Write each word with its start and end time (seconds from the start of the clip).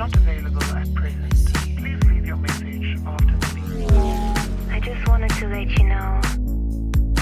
not 0.00 0.16
available 0.16 0.62
at 0.82 0.94
present. 0.94 1.34
Please 1.76 2.02
leave 2.08 2.24
your 2.26 2.36
message 2.36 2.96
after 3.06 3.36
the 3.42 3.48
beep. 3.54 4.74
I 4.74 4.80
just 4.80 5.06
wanted 5.06 5.30
to 5.40 5.46
let 5.48 5.68
you 5.76 5.84
know 5.92 6.10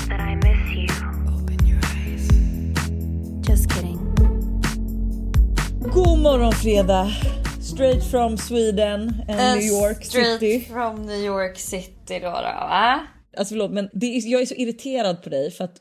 that 0.08 0.20
I 0.20 0.36
miss 0.46 0.62
you. 0.79 0.86
Just 3.41 3.68
kidding. 3.70 3.98
God 5.93 6.18
morgon 6.18 6.52
fredag! 6.52 7.11
Straight 7.61 8.04
from 8.04 8.36
Sweden 8.36 9.24
and 9.29 9.60
New 9.60 9.66
York 9.66 10.04
straight 10.04 10.38
City. 10.40 10.60
from 10.60 11.06
New 11.06 11.24
York 11.24 11.58
City 11.58 12.18
då, 12.20 12.30
då 12.30 12.30
va? 12.30 13.00
Alltså 13.36 13.54
förlåt 13.54 13.70
men 13.70 13.90
det 13.92 14.06
är, 14.06 14.29
jag 14.32 14.42
är 14.42 14.46
så 14.46 14.54
irriterad 14.54 15.22
på 15.22 15.30
dig 15.30 15.50
för 15.50 15.64
att 15.64 15.79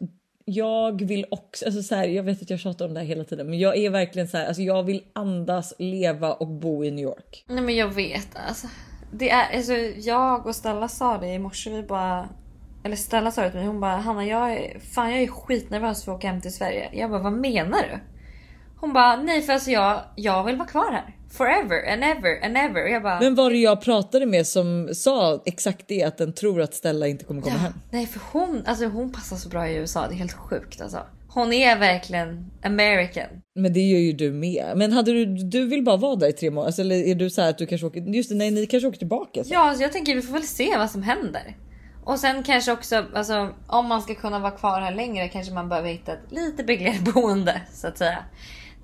jag 0.49 1.01
vill 1.01 1.25
också, 1.31 1.65
alltså 1.65 1.83
så 1.83 1.95
här, 1.95 2.07
jag 2.07 2.23
vet 2.23 2.41
att 2.41 2.49
jag 2.49 2.59
tjatar 2.59 2.85
om 2.85 2.93
det 2.93 2.99
här 2.99 3.07
hela 3.07 3.23
tiden 3.23 3.49
men 3.49 3.59
jag 3.59 3.77
är 3.77 3.89
verkligen 3.89 4.27
så 4.27 4.37
här, 4.37 4.47
alltså 4.47 4.61
jag 4.61 4.83
vill 4.83 5.03
andas, 5.13 5.73
leva 5.79 6.33
och 6.33 6.47
bo 6.47 6.83
i 6.83 6.91
New 6.91 7.03
York. 7.03 7.45
Nej 7.47 7.63
men 7.63 7.75
jag 7.75 7.87
vet 7.87 8.27
alltså. 8.47 8.67
Det 9.11 9.29
är, 9.29 9.57
alltså 9.57 9.73
jag 10.09 10.47
och 10.47 10.55
Stella 10.55 10.87
sa 10.87 11.17
det 11.17 11.27
i 11.27 11.39
morse, 11.39 11.69
vi 11.69 11.83
bara... 11.83 12.29
Eller 12.83 12.95
Stella 12.95 13.31
sa 13.31 13.41
det 13.41 13.49
till 13.49 13.59
mig, 13.59 13.67
hon 13.67 13.79
bara 13.79 13.97
Hanna 13.97 14.25
jag 14.25 14.53
är, 14.53 14.79
fan 14.79 15.11
jag 15.11 15.21
är 15.21 15.27
skitnervös 15.27 16.05
för 16.05 16.11
att 16.11 16.17
åka 16.17 16.27
hem 16.27 16.41
till 16.41 16.53
Sverige. 16.53 16.89
Jag 16.93 17.09
bara 17.09 17.21
vad 17.21 17.33
menar 17.33 17.81
du? 17.81 17.99
Hon 18.77 18.93
bara 18.93 19.15
nej 19.15 19.41
för 19.41 19.53
alltså 19.53 19.71
jag, 19.71 20.01
jag 20.15 20.43
vill 20.43 20.55
vara 20.55 20.67
kvar 20.67 20.91
här. 20.91 21.16
Forever 21.31 21.93
and 21.93 22.03
ever 22.03 22.45
and 22.45 22.57
ever. 22.57 22.83
Och 22.83 22.89
jag 22.89 23.03
bara 23.03 23.19
Men 23.19 23.35
var 23.35 23.49
det 23.49 23.57
jag 23.57 23.81
pratade 23.81 24.25
med 24.25 24.47
som 24.47 24.89
sa 24.93 25.43
exakt 25.45 25.87
det 25.87 26.03
att 26.03 26.17
den 26.17 26.33
tror 26.33 26.61
att 26.61 26.73
Stella 26.73 27.07
inte 27.07 27.25
kommer 27.25 27.41
komma 27.41 27.57
hem? 27.57 27.73
nej 27.91 28.05
för 28.07 28.21
hon, 28.31 28.63
alltså 28.65 28.85
hon 28.85 29.11
passar 29.11 29.35
så 29.35 29.49
bra 29.49 29.69
i 29.69 29.75
USA, 29.75 30.07
det 30.07 30.13
är 30.13 30.17
helt 30.17 30.33
sjukt 30.33 30.81
alltså. 30.81 30.99
Hon 31.29 31.53
är 31.53 31.79
verkligen 31.79 32.51
American. 32.63 33.41
Men 33.55 33.73
det 33.73 33.79
gör 33.79 33.99
ju 33.99 34.13
du 34.13 34.31
med. 34.31 34.73
Men 34.75 34.91
hade 34.91 35.11
du, 35.11 35.25
du 35.25 35.65
vill 35.67 35.83
bara 35.83 35.97
vara 35.97 36.15
där 36.15 36.27
i 36.27 36.33
tre 36.33 36.49
månader? 36.49 36.67
Alltså, 36.67 36.81
eller 36.81 36.95
är 36.95 37.15
du 37.15 37.29
så 37.29 37.41
här 37.41 37.49
att 37.49 37.57
du 37.57 37.65
kanske 37.65 37.87
åker, 37.87 38.01
just 38.01 38.29
det, 38.29 38.35
nej 38.35 38.51
ni 38.51 38.65
kanske 38.65 38.87
åker 38.87 38.97
tillbaka? 38.97 39.43
Så. 39.43 39.53
Ja, 39.53 39.73
så 39.75 39.81
jag 39.83 39.91
tänker 39.91 40.15
vi 40.15 40.21
får 40.21 40.33
väl 40.33 40.43
se 40.43 40.77
vad 40.77 40.91
som 40.91 41.03
händer. 41.03 41.55
Och 42.03 42.19
sen 42.19 42.43
kanske 42.43 42.71
också, 42.71 43.05
alltså, 43.13 43.53
om 43.67 43.85
man 43.85 44.01
ska 44.01 44.15
kunna 44.15 44.39
vara 44.39 44.51
kvar 44.51 44.81
här 44.81 44.95
längre 44.95 45.27
kanske 45.29 45.53
man 45.53 45.69
behöver 45.69 45.89
hitta 45.89 46.13
ett 46.13 46.31
lite 46.31 46.63
billigare 46.63 46.99
boende 47.13 47.61
så 47.73 47.87
att 47.87 47.97
säga. 47.97 48.17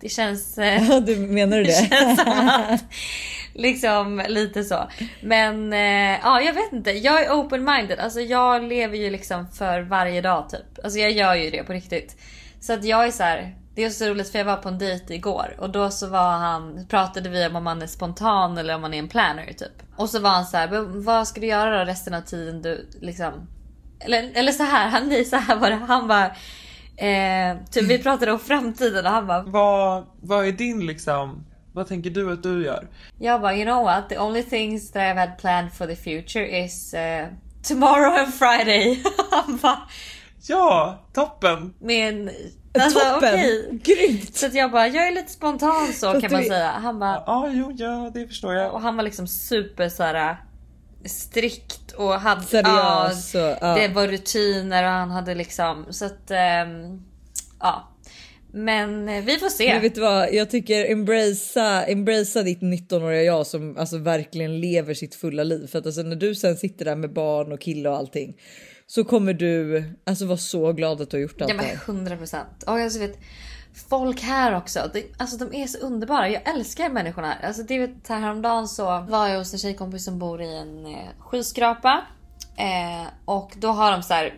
Det 0.04 0.10
känns, 0.10 0.58
eh, 0.58 1.00
du 1.06 1.16
menar 1.16 1.58
du 1.58 1.64
det? 1.64 1.90
känns 1.90 2.20
som 2.20 2.50
att, 2.50 2.84
liksom 3.54 4.24
lite 4.28 4.64
så. 4.64 4.90
Men 5.22 5.74
eh, 5.74 6.20
ja, 6.24 6.42
jag 6.42 6.54
vet 6.54 6.74
inte. 6.74 6.92
Jag 6.92 7.24
är 7.24 7.30
open-minded. 7.30 8.00
Alltså 8.00 8.20
jag 8.20 8.64
lever 8.64 8.98
ju 8.98 9.10
liksom 9.10 9.48
för 9.48 9.82
varje 9.82 10.22
dag 10.22 10.50
typ. 10.50 10.84
Alltså 10.84 11.00
jag 11.00 11.12
gör 11.12 11.36
ju 11.36 11.50
det 11.50 11.64
på 11.64 11.74
riktigt. 11.74 12.18
Så 12.60 12.74
att 12.74 12.84
jag 12.84 13.06
är 13.06 13.12
så 13.12 13.24
här. 13.24 13.56
Det 13.76 13.84
är 13.84 13.90
så 13.90 14.06
roligt 14.06 14.32
för 14.32 14.40
jag 14.40 14.46
var 14.46 14.58
på 14.58 14.70
en 14.70 14.78
dejt 14.78 15.14
igår 15.14 15.56
och 15.60 15.70
då 15.70 15.90
så 15.90 16.08
var 16.08 16.32
han, 16.32 16.88
pratade 16.90 17.30
vi 17.30 17.46
om 17.46 17.56
om 17.56 17.64
man 17.64 17.82
är 17.82 17.88
spontan 17.88 18.58
eller 18.58 18.76
om 18.76 18.82
man 18.82 18.94
är 18.94 19.00
en 19.00 19.08
planner 19.08 19.46
typ. 19.46 19.84
Och 19.96 20.10
så 20.10 20.20
var 20.20 20.30
han 20.30 20.46
så 20.46 20.58
här, 20.58 20.68
"Men 20.68 21.04
vad 21.04 21.28
ska 21.28 21.42
du 21.42 21.48
göra 21.48 21.80
då 21.80 21.86
resten 21.86 22.14
av 22.14 22.22
tiden 22.22 22.62
du 22.62 22.90
liksom... 23.02 23.48
Eller, 24.00 24.32
eller 24.34 24.52
så 24.52 24.64
här, 24.64 24.90
han, 24.90 25.10
nej, 25.10 25.26
så 25.26 25.36
här 25.36 25.56
var 25.56 25.70
det. 25.70 25.76
Han 25.76 26.08
bara, 26.08 26.32
eh, 26.98 27.58
typ 27.72 27.84
vi 27.84 28.00
pratade 28.04 28.32
om 28.32 28.40
framtiden 28.40 29.06
och 29.06 29.12
han 29.12 29.28
bara, 29.28 29.44
Vad, 29.44 30.06
vad 30.22 30.48
är 30.48 30.52
din 30.52 30.86
liksom, 30.86 31.46
vad 31.74 31.88
tänker 31.88 32.10
du 32.10 32.34
att 32.34 32.44
du 32.44 32.66
gör? 32.66 32.88
Jag 33.20 33.42
bara, 33.42 33.56
you 33.56 33.66
know 33.66 33.84
what? 33.84 34.10
The 34.10 34.20
only 34.20 34.44
things 34.44 34.92
that 34.92 35.02
I've 35.02 35.20
had 35.20 35.38
planned 35.38 35.74
for 35.74 35.88
the 35.88 35.96
future 35.96 36.64
is 36.66 36.94
uh, 36.94 37.28
tomorrow 37.68 38.14
and 38.20 38.34
Friday. 38.34 39.04
Han 39.32 39.58
bara, 39.58 39.80
Ja, 40.48 41.00
toppen! 41.14 41.74
med 41.80 42.10
en... 42.14 42.30
Alltså 42.84 43.00
Toppen! 43.00 43.34
okej. 43.34 43.80
Grymt! 43.84 44.36
Så 44.36 44.46
att 44.46 44.54
jag 44.54 44.72
bara, 44.72 44.88
jag 44.88 45.08
är 45.08 45.12
lite 45.12 45.32
spontan 45.32 45.88
så 45.94 46.12
Fast 46.12 46.22
kan 46.22 46.32
man 46.32 46.42
du- 46.42 46.48
säga. 46.48 46.70
Han 46.70 47.00
bara, 47.00 47.24
Ja, 47.26 47.50
jo, 47.54 47.72
ja, 47.78 48.12
det 48.14 48.28
förstår 48.28 48.54
jag. 48.54 48.74
och 48.74 48.82
han 48.82 48.96
var 48.98 49.04
liksom 49.04 49.28
super 49.28 49.90
så 49.90 50.04
här 50.04 50.38
strikt 51.06 51.92
och 51.92 52.14
hade... 52.14 52.42
Seriös 52.44 53.36
ja, 53.36 53.58
ja. 53.62 53.76
Det 53.76 53.88
var 53.88 54.08
rutiner 54.08 54.84
och 54.84 54.90
han 54.90 55.12
hade 55.12 55.36
liksom 55.36 55.86
så 55.90 56.06
att... 56.06 56.32
ehm, 56.32 57.02
ja. 57.60 57.90
Men 58.56 59.10
eh, 59.10 59.24
vi 59.24 59.38
får 59.38 59.50
se. 59.50 59.74
Men 59.74 59.82
vet 59.82 59.96
du 59.96 60.02
vad? 60.02 60.34
Jag 60.34 60.50
tycker 60.50 60.92
embracea, 60.92 61.84
embracea 61.84 62.44
ditt 62.44 62.62
19-åriga 62.62 63.24
jag 63.24 63.48
som 63.48 63.78
alltså 63.78 63.98
verkligen 63.98 64.60
lever 64.60 64.94
sitt 64.94 65.16
fulla 65.16 65.44
liv. 65.44 65.68
För 65.68 65.80
att 65.80 65.86
alltså 65.86 66.02
när 66.02 66.16
du 66.16 66.36
sen 66.36 66.58
sitter 66.58 66.86
där 66.86 66.96
med 66.96 67.14
barn 67.14 67.52
och 67.52 67.62
kille 67.62 67.90
och 67.90 67.98
allting 67.98 68.36
så 68.88 69.04
kommer 69.04 69.34
du 69.34 69.84
alltså 70.04 70.26
vara 70.26 70.38
så 70.38 70.74
glad 70.74 71.02
att 71.02 71.10
du 71.10 71.18
har 71.18 71.22
gjort 71.22 71.42
allt 71.42 71.52
Ja 71.52 71.58
det 71.58 71.64
här. 71.64 71.80
100 71.86 72.18
procent. 72.18 72.64
Alltså 72.66 73.00
vet, 73.00 73.20
folk 73.90 74.22
här 74.22 74.58
också. 74.58 74.90
Det, 74.94 75.06
alltså 75.18 75.38
de 75.38 75.62
är 75.64 75.68
så 75.68 75.78
underbara. 75.78 76.30
Jag 76.30 76.50
älskar 76.50 76.90
människorna 76.90 77.28
här. 77.28 77.48
Alltså 77.48 77.64
det 77.64 77.80
vet, 77.80 78.08
här 78.08 78.20
häromdagen 78.20 78.68
så 78.68 78.86
var 79.10 79.28
jag 79.28 79.38
hos 79.38 79.54
en 79.54 79.60
tjejkompis 79.60 80.06
som 80.06 80.20
bor 80.20 80.42
i 80.42 80.58
en 80.58 80.86
eh, 80.86 81.08
skyskrapa. 81.20 82.02
Eh, 82.56 83.08
och 83.26 83.54
då 83.58 83.68
har 83.68 83.92
de 83.92 84.04
så 84.04 84.14
här. 84.14 84.34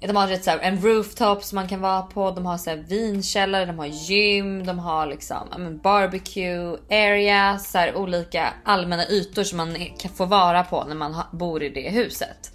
De 0.00 0.16
har 0.16 0.28
rätt 0.28 0.44
så 0.44 0.50
här, 0.50 0.58
en 0.58 0.80
rooftop 0.80 1.44
som 1.44 1.56
man 1.56 1.68
kan 1.68 1.80
vara 1.80 2.02
på. 2.02 2.30
De 2.30 2.46
har 2.46 2.58
så 2.58 2.70
här 2.70 2.76
vinkällare, 2.76 3.66
de 3.66 3.78
har 3.78 3.86
gym, 3.86 4.66
de 4.66 4.78
har 4.78 5.06
liksom 5.06 5.48
men 5.58 5.78
barbecue 5.78 6.76
area, 6.90 7.58
så 7.58 7.78
här 7.78 7.96
olika 7.96 8.54
allmänna 8.64 9.08
ytor 9.08 9.42
som 9.42 9.56
man 9.56 9.76
kan 9.98 10.10
få 10.10 10.24
vara 10.24 10.64
på 10.64 10.84
när 10.84 10.94
man 10.94 11.14
ha, 11.14 11.26
bor 11.32 11.62
i 11.62 11.68
det 11.68 11.90
huset. 11.90 12.52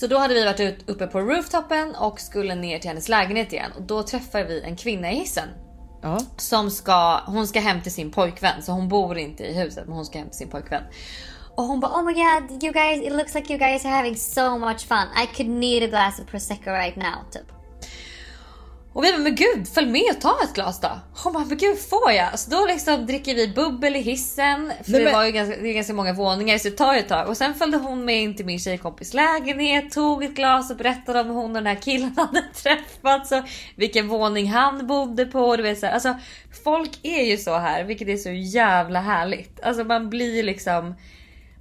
Så 0.00 0.06
då 0.06 0.18
hade 0.18 0.34
vi 0.34 0.44
varit 0.44 0.60
ut, 0.60 0.90
uppe 0.90 1.06
på 1.06 1.20
rooftopen 1.20 1.94
och 1.94 2.20
skulle 2.20 2.54
ner 2.54 2.78
till 2.78 2.88
hennes 2.88 3.08
lägenhet 3.08 3.52
igen 3.52 3.72
och 3.76 3.82
då 3.82 4.02
träffar 4.02 4.44
vi 4.44 4.62
en 4.62 4.76
kvinna 4.76 5.12
i 5.12 5.14
hissen 5.14 5.48
Ja. 6.02 6.20
som 6.36 6.70
ska, 6.70 7.20
hon 7.26 7.46
ska 7.46 7.60
hem 7.60 7.82
till 7.82 7.92
sin 7.92 8.10
pojkvän 8.10 8.62
så 8.62 8.72
hon 8.72 8.88
bor 8.88 9.18
inte 9.18 9.44
i 9.44 9.54
huset 9.54 9.84
men 9.86 9.96
hon 9.96 10.04
ska 10.04 10.18
hem 10.18 10.28
till 10.28 10.38
sin 10.38 10.50
pojkvän. 10.50 10.82
Och 11.56 11.64
hon 11.64 11.80
bara 11.80 11.92
oh 11.92 12.04
my 12.04 12.12
god 12.12 12.62
you 12.64 12.72
guys 12.72 13.06
it 13.06 13.12
looks 13.12 13.34
like 13.34 13.52
you 13.52 13.58
guys 13.58 13.84
are 13.84 13.94
having 13.94 14.16
so 14.16 14.58
much 14.58 14.86
fun. 14.86 15.06
I 15.22 15.36
could 15.36 15.50
need 15.50 15.82
a 15.82 15.86
glass 15.86 16.20
of 16.20 16.26
prosecco 16.26 16.70
right 16.70 16.96
now 16.96 17.30
typ. 17.30 17.59
Och 18.92 19.04
vi 19.04 19.12
bara 19.12 19.20
men 19.20 19.34
gud 19.34 19.68
följ 19.74 19.90
med 19.90 20.02
och 20.10 20.20
ta 20.20 20.36
ett 20.44 20.54
glas 20.54 20.80
då. 20.80 20.88
Hon 21.24 21.32
bara 21.32 21.44
men 21.44 21.58
gud 21.58 21.78
får 21.78 22.12
jag? 22.12 22.38
Så 22.38 22.50
då 22.50 22.66
liksom 22.66 23.06
dricker 23.06 23.34
vi 23.34 23.48
bubbel 23.48 23.96
i 23.96 24.00
hissen. 24.00 24.72
För 24.84 24.92
Nej, 24.92 25.04
det 25.04 25.12
var 25.12 25.24
ju 25.24 25.32
ganska, 25.32 25.56
det 25.56 25.68
är 25.68 25.74
ganska 25.74 25.92
många 25.92 26.12
våningar 26.12 26.58
så 26.58 26.68
det 26.68 26.76
tar 26.76 26.94
ju 26.94 27.00
ett 27.00 27.08
tag. 27.08 27.28
Och 27.28 27.36
sen 27.36 27.54
följde 27.54 27.78
hon 27.78 28.04
med 28.04 28.22
in 28.22 28.36
till 28.36 28.46
min 28.46 28.58
tjejkompis 28.58 29.14
lägenhet, 29.14 29.90
tog 29.90 30.24
ett 30.24 30.34
glas 30.34 30.70
och 30.70 30.76
berättade 30.76 31.20
om 31.20 31.28
hon 31.28 31.44
och 31.44 31.54
den 31.54 31.66
här 31.66 31.82
killen 31.82 32.14
hade 32.16 32.42
träffats 32.42 33.32
och 33.32 33.42
vilken 33.76 34.08
våning 34.08 34.48
han 34.48 34.86
bodde 34.86 35.26
på. 35.26 35.56
Du 35.56 35.62
vet, 35.62 35.78
så 35.78 35.86
här. 35.86 35.92
Alltså, 35.92 36.14
folk 36.64 36.98
är 37.02 37.22
ju 37.22 37.36
så 37.36 37.58
här 37.58 37.84
vilket 37.84 38.08
är 38.08 38.16
så 38.16 38.30
jävla 38.30 39.00
härligt. 39.00 39.60
Alltså 39.62 39.84
man 39.84 40.10
blir 40.10 40.42
liksom 40.42 40.94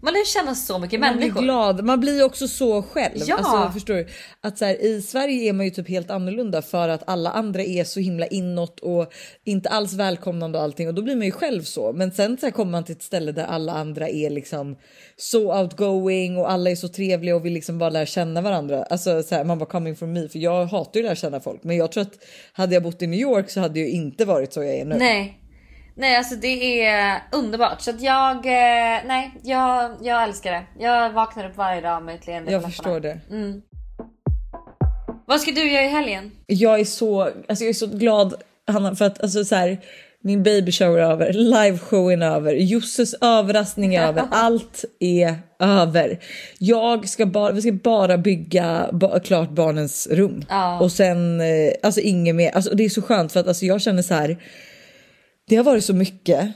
man 0.01 0.13
lär 0.13 0.25
känna 0.25 0.55
så 0.55 0.79
mycket 0.79 0.99
Man 0.99 1.17
blir 1.17 1.19
människor. 1.27 1.41
glad. 1.41 1.83
Man 1.83 1.99
blir 1.99 2.23
också 2.25 2.47
så 2.47 2.81
själv. 2.81 3.23
Ja. 3.27 3.37
Alltså, 3.37 3.73
förstår 3.73 3.93
du? 3.93 4.07
Att 4.41 4.57
så 4.57 4.65
här, 4.65 4.83
I 4.85 5.01
Sverige 5.01 5.49
är 5.49 5.53
man 5.53 5.65
ju 5.65 5.71
typ 5.71 5.89
helt 5.89 6.11
annorlunda 6.11 6.61
för 6.61 6.89
att 6.89 7.03
alla 7.09 7.29
andra 7.31 7.63
är 7.63 7.83
så 7.83 7.99
himla 7.99 8.27
inåt 8.27 8.79
och 8.79 9.13
inte 9.43 9.69
alls 9.69 9.93
välkomnande 9.93 10.57
och 10.57 10.63
allting 10.63 10.87
och 10.87 10.93
då 10.93 11.01
blir 11.01 11.15
man 11.15 11.25
ju 11.25 11.31
själv 11.31 11.61
så. 11.63 11.93
Men 11.93 12.11
sen 12.11 12.37
så 12.37 12.45
här, 12.45 12.51
kommer 12.51 12.71
man 12.71 12.83
till 12.83 12.95
ett 12.95 13.03
ställe 13.03 13.31
där 13.31 13.45
alla 13.45 13.73
andra 13.73 14.09
är 14.09 14.29
liksom 14.29 14.77
så 15.17 15.59
outgoing 15.61 16.37
och 16.37 16.51
alla 16.51 16.69
är 16.69 16.75
så 16.75 16.87
trevliga 16.87 17.35
och 17.35 17.45
vill 17.45 17.53
liksom 17.53 17.77
bara 17.77 17.89
lära 17.89 18.05
känna 18.05 18.41
varandra. 18.41 18.83
Alltså 18.83 19.23
så 19.23 19.35
här, 19.35 19.43
man 19.43 19.59
bara 19.59 19.69
coming 19.69 19.95
from 19.95 20.13
me 20.13 20.27
för 20.29 20.39
jag 20.39 20.65
hatar 20.65 20.99
ju 20.99 21.05
att 21.05 21.09
lära 21.09 21.15
känna 21.15 21.39
folk. 21.39 21.63
Men 21.63 21.77
jag 21.77 21.91
tror 21.91 22.01
att 22.01 22.13
hade 22.53 22.73
jag 22.73 22.83
bott 22.83 23.01
i 23.01 23.07
New 23.07 23.19
York 23.19 23.49
så 23.49 23.59
hade 23.59 23.79
jag 23.79 23.87
ju 23.89 23.93
inte 23.95 24.25
varit 24.25 24.53
så 24.53 24.63
jag 24.63 24.75
är 24.75 24.85
nu. 24.85 24.95
Nej. 24.99 25.35
Nej 25.99 26.15
alltså 26.15 26.35
det 26.35 26.85
är 26.85 27.21
underbart. 27.31 27.81
Så 27.81 27.89
att 27.89 28.01
jag, 28.01 28.35
eh, 28.35 28.99
nej 29.05 29.31
jag, 29.43 29.91
jag 30.01 30.23
älskar 30.23 30.51
det. 30.51 30.63
Jag 30.79 31.09
vaknar 31.09 31.49
upp 31.49 31.57
varje 31.57 31.81
dag 31.81 32.03
med 32.03 32.15
ett 32.15 32.27
leende 32.27 32.51
Jag 32.51 32.63
förstår 32.63 32.99
det. 32.99 33.19
Vad 35.25 35.41
ska 35.41 35.51
du 35.51 35.71
göra 35.71 35.85
i 35.85 35.87
helgen? 35.87 36.31
Jag 36.47 36.79
är 36.79 36.85
så, 36.85 37.21
alltså 37.21 37.63
jag 37.63 37.69
är 37.69 37.73
så 37.73 37.87
glad 37.87 38.33
Hanna 38.67 38.95
för 38.95 39.05
att 39.05 39.23
alltså 39.23 39.45
så 39.45 39.55
här, 39.55 39.77
min 40.21 40.43
baby 40.43 40.71
shower 40.71 40.97
är 40.97 41.11
över, 41.11 41.33
liveshowen 41.33 42.21
är 42.21 42.31
över, 42.35 42.53
Josses 42.53 43.13
överraskning 43.21 43.95
är 43.95 44.07
över, 44.07 44.23
allt 44.31 44.85
är 44.99 45.35
över. 45.59 46.19
Jag 46.59 47.09
ska 47.09 47.25
bara, 47.25 47.51
vi 47.51 47.61
ska 47.61 47.71
bara 47.71 48.17
bygga 48.17 48.89
ba, 48.91 49.19
klart 49.19 49.49
barnens 49.49 50.07
rum 50.11 50.45
Ja. 50.49 50.79
och 50.79 50.91
sen 50.91 51.41
eh, 51.41 51.71
alltså 51.83 52.01
inget 52.01 52.35
mer. 52.35 52.51
Alltså 52.51 52.75
det 52.75 52.85
är 52.85 52.89
så 52.89 53.01
skönt 53.01 53.31
för 53.31 53.39
att 53.39 53.47
alltså 53.47 53.65
jag 53.65 53.81
känner 53.81 54.01
så 54.01 54.13
här. 54.13 54.37
Det 55.49 55.55
har 55.55 55.63
varit 55.63 55.85
så 55.85 55.93
mycket 55.93 56.51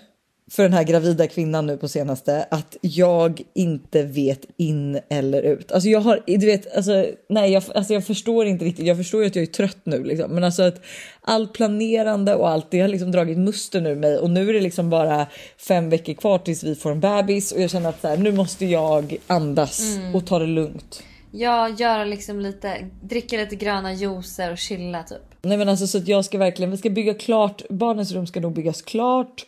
för 0.52 0.64
den 0.64 0.74
här 0.74 0.84
gravida 0.84 1.28
kvinnan 1.28 1.66
nu 1.66 1.78
på 1.78 1.88
senaste 1.88 2.48
att 2.52 2.78
jag 2.82 3.42
inte 3.56 4.04
vet 4.04 4.46
in 4.58 5.00
eller 5.10 5.44
ut. 5.44 5.72
Alltså 5.72 5.90
jag 5.90 6.00
har, 6.00 6.24
du 6.26 6.46
vet, 6.46 6.76
alltså 6.76 7.06
nej, 7.30 7.52
jag, 7.52 7.64
alltså 7.76 7.94
jag 7.94 8.06
förstår 8.06 8.46
inte 8.46 8.66
riktigt. 8.66 8.86
Jag 8.86 8.98
förstår 8.98 9.22
ju 9.22 9.28
att 9.28 9.36
jag 9.36 9.44
är 9.44 9.48
trött 9.48 9.78
nu 9.84 10.04
liksom, 10.04 10.32
men 10.32 10.44
alltså 10.44 10.64
att 10.64 10.82
allt 11.22 11.54
planerande 11.54 12.36
och 12.36 12.50
allt 12.50 12.72
det 12.72 12.80
har 12.80 12.88
liksom 12.88 13.12
dragit 13.12 13.38
muster 13.38 13.82
nu 13.82 13.96
mig 13.96 14.18
och 14.18 14.30
nu 14.30 14.50
är 14.50 14.54
det 14.54 14.62
liksom 14.62 14.90
bara 14.90 15.28
fem 15.58 15.90
veckor 15.90 16.14
kvar 16.14 16.38
tills 16.38 16.64
vi 16.64 16.76
får 16.76 16.92
en 16.92 17.00
bebis 17.00 17.52
och 17.52 17.62
jag 17.62 17.70
känner 17.70 17.90
att 17.90 18.02
så 18.02 18.08
här, 18.08 18.18
nu 18.18 18.32
måste 18.32 18.66
jag 18.66 19.18
andas 19.28 19.98
och 20.14 20.28
ta 20.28 20.40
det 20.40 20.46
lugnt. 20.46 21.04
Jag 21.32 21.80
göra 21.80 22.04
liksom 22.04 22.40
lite, 22.40 22.90
dricka 23.02 23.38
lite 23.38 23.56
gröna 23.56 23.94
juicer 23.94 24.52
och 24.52 24.58
chilla 24.58 25.04
typ. 25.04 25.33
Nej 25.46 25.58
men 25.58 25.70
alltså 25.70 25.88
så 25.88 25.98
att 25.98 26.08
jag 26.08 26.26
ska 26.26 26.38
verkligen, 26.38 26.72
vi 26.72 26.78
ska 26.78 26.90
bygga 26.90 27.14
klart, 27.14 27.70
barnens 27.70 28.12
rum 28.12 28.28
ska 28.28 28.40
nog 28.40 28.54
byggas 28.54 28.82
klart. 28.82 29.46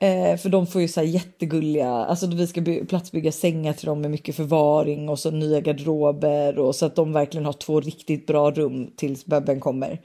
Eh, 0.00 0.36
för 0.36 0.48
de 0.48 0.66
får 0.66 0.80
ju 0.80 0.88
så 0.88 1.00
här 1.00 1.06
jättegulliga, 1.06 1.88
alltså 1.90 2.26
vi 2.26 2.46
ska 2.46 2.60
by- 2.60 2.84
platsbygga 2.84 3.32
sängar 3.32 3.72
till 3.72 3.86
dem 3.86 4.00
med 4.00 4.10
mycket 4.10 4.36
förvaring 4.36 5.08
och 5.08 5.18
så 5.18 5.30
nya 5.30 5.60
garderober 5.60 6.58
och 6.58 6.74
så 6.74 6.86
att 6.86 6.96
de 6.96 7.12
verkligen 7.12 7.44
har 7.44 7.52
två 7.52 7.80
riktigt 7.80 8.26
bra 8.26 8.50
rum 8.50 8.90
tills 8.96 9.26
bebben 9.26 9.60
kommer. 9.60 10.00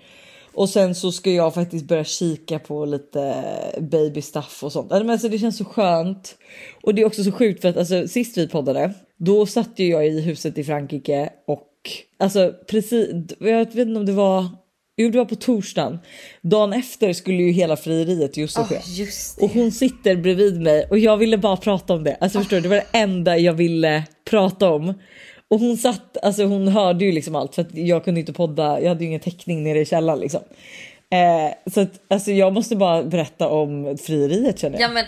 Och 0.54 0.70
sen 0.70 0.96
så 0.96 1.12
ska 1.12 1.32
jag 1.32 1.54
faktiskt 1.54 1.88
börja 1.88 2.04
kika 2.04 2.60
på 2.60 2.86
lite 2.86 3.44
baby 3.80 4.22
stuff 4.22 4.64
och 4.64 4.72
sånt. 4.72 4.90
Men 4.90 5.10
alltså 5.10 5.30
det 5.30 5.40
känns 5.40 5.58
så 5.58 5.66
skönt. 5.66 6.38
Och 6.84 6.96
det 6.96 7.02
är 7.02 7.06
också 7.06 7.24
så 7.24 7.32
sjukt 7.32 7.62
för 7.62 7.70
att 7.70 7.78
alltså, 7.78 8.08
sist 8.08 8.38
vi 8.38 8.48
poddade, 8.48 8.94
då 9.18 9.46
satt 9.46 9.80
ju 9.80 9.88
jag 9.88 10.08
i 10.08 10.22
huset 10.22 10.58
i 10.58 10.64
Frankrike 10.64 11.30
och 11.48 11.68
alltså 12.18 12.54
precis, 12.70 13.10
jag 13.40 13.58
vet 13.58 13.76
inte 13.76 14.00
om 14.00 14.06
det 14.06 14.12
var, 14.12 14.46
jo 14.98 15.10
det 15.10 15.18
var 15.18 15.26
på 15.26 15.36
torsdagen. 15.36 16.00
Dagen 16.42 16.74
efter 16.74 17.14
skulle 17.14 17.44
ju 17.44 17.52
hela 17.52 17.78
frieriet 17.78 18.38
just 18.38 18.58
Åh, 18.60 18.68
ske. 18.68 18.80
just 18.86 19.40
det. 19.40 19.46
Och 19.46 19.52
hon 19.52 19.72
sitter 19.72 20.16
bredvid 20.16 20.62
mig 20.62 20.88
och 20.90 21.00
jag 21.00 21.18
ville 21.18 21.38
bara 21.38 21.58
prata 21.58 21.94
om 21.94 22.04
det. 22.04 22.18
Alltså 22.22 22.40
förstår 22.40 22.58
du, 22.58 22.62
det 22.62 22.70
var 22.70 22.76
det 22.76 22.98
enda 23.00 23.38
jag 23.38 23.54
ville 23.54 24.04
prata 24.30 24.70
om. 24.70 24.94
Och 25.50 25.60
hon 25.60 25.78
satt, 25.78 26.18
alltså 26.24 26.44
hon 26.44 26.68
hörde 26.68 27.06
ju 27.06 27.12
liksom 27.12 27.36
allt 27.36 27.56
för 27.56 27.62
att 27.62 27.76
jag 27.78 28.04
kunde 28.04 28.20
inte 28.20 28.34
podda, 28.34 28.82
jag 28.82 28.90
hade 28.90 29.04
ju 29.04 29.08
ingen 29.08 29.20
täckning 29.20 29.64
nere 29.64 29.80
i 29.80 29.86
källaren 29.86 30.20
liksom. 30.20 30.42
Eh, 31.12 31.72
så 31.74 31.82
att, 31.82 31.92
alltså 32.08 32.32
jag 32.32 32.54
måste 32.54 32.76
bara 32.76 33.04
berätta 33.04 33.50
om 33.50 33.98
frieriet 34.02 34.60
känner 34.60 34.80
jag. 34.80 34.90
Ja 34.90 34.94
men 34.94 35.06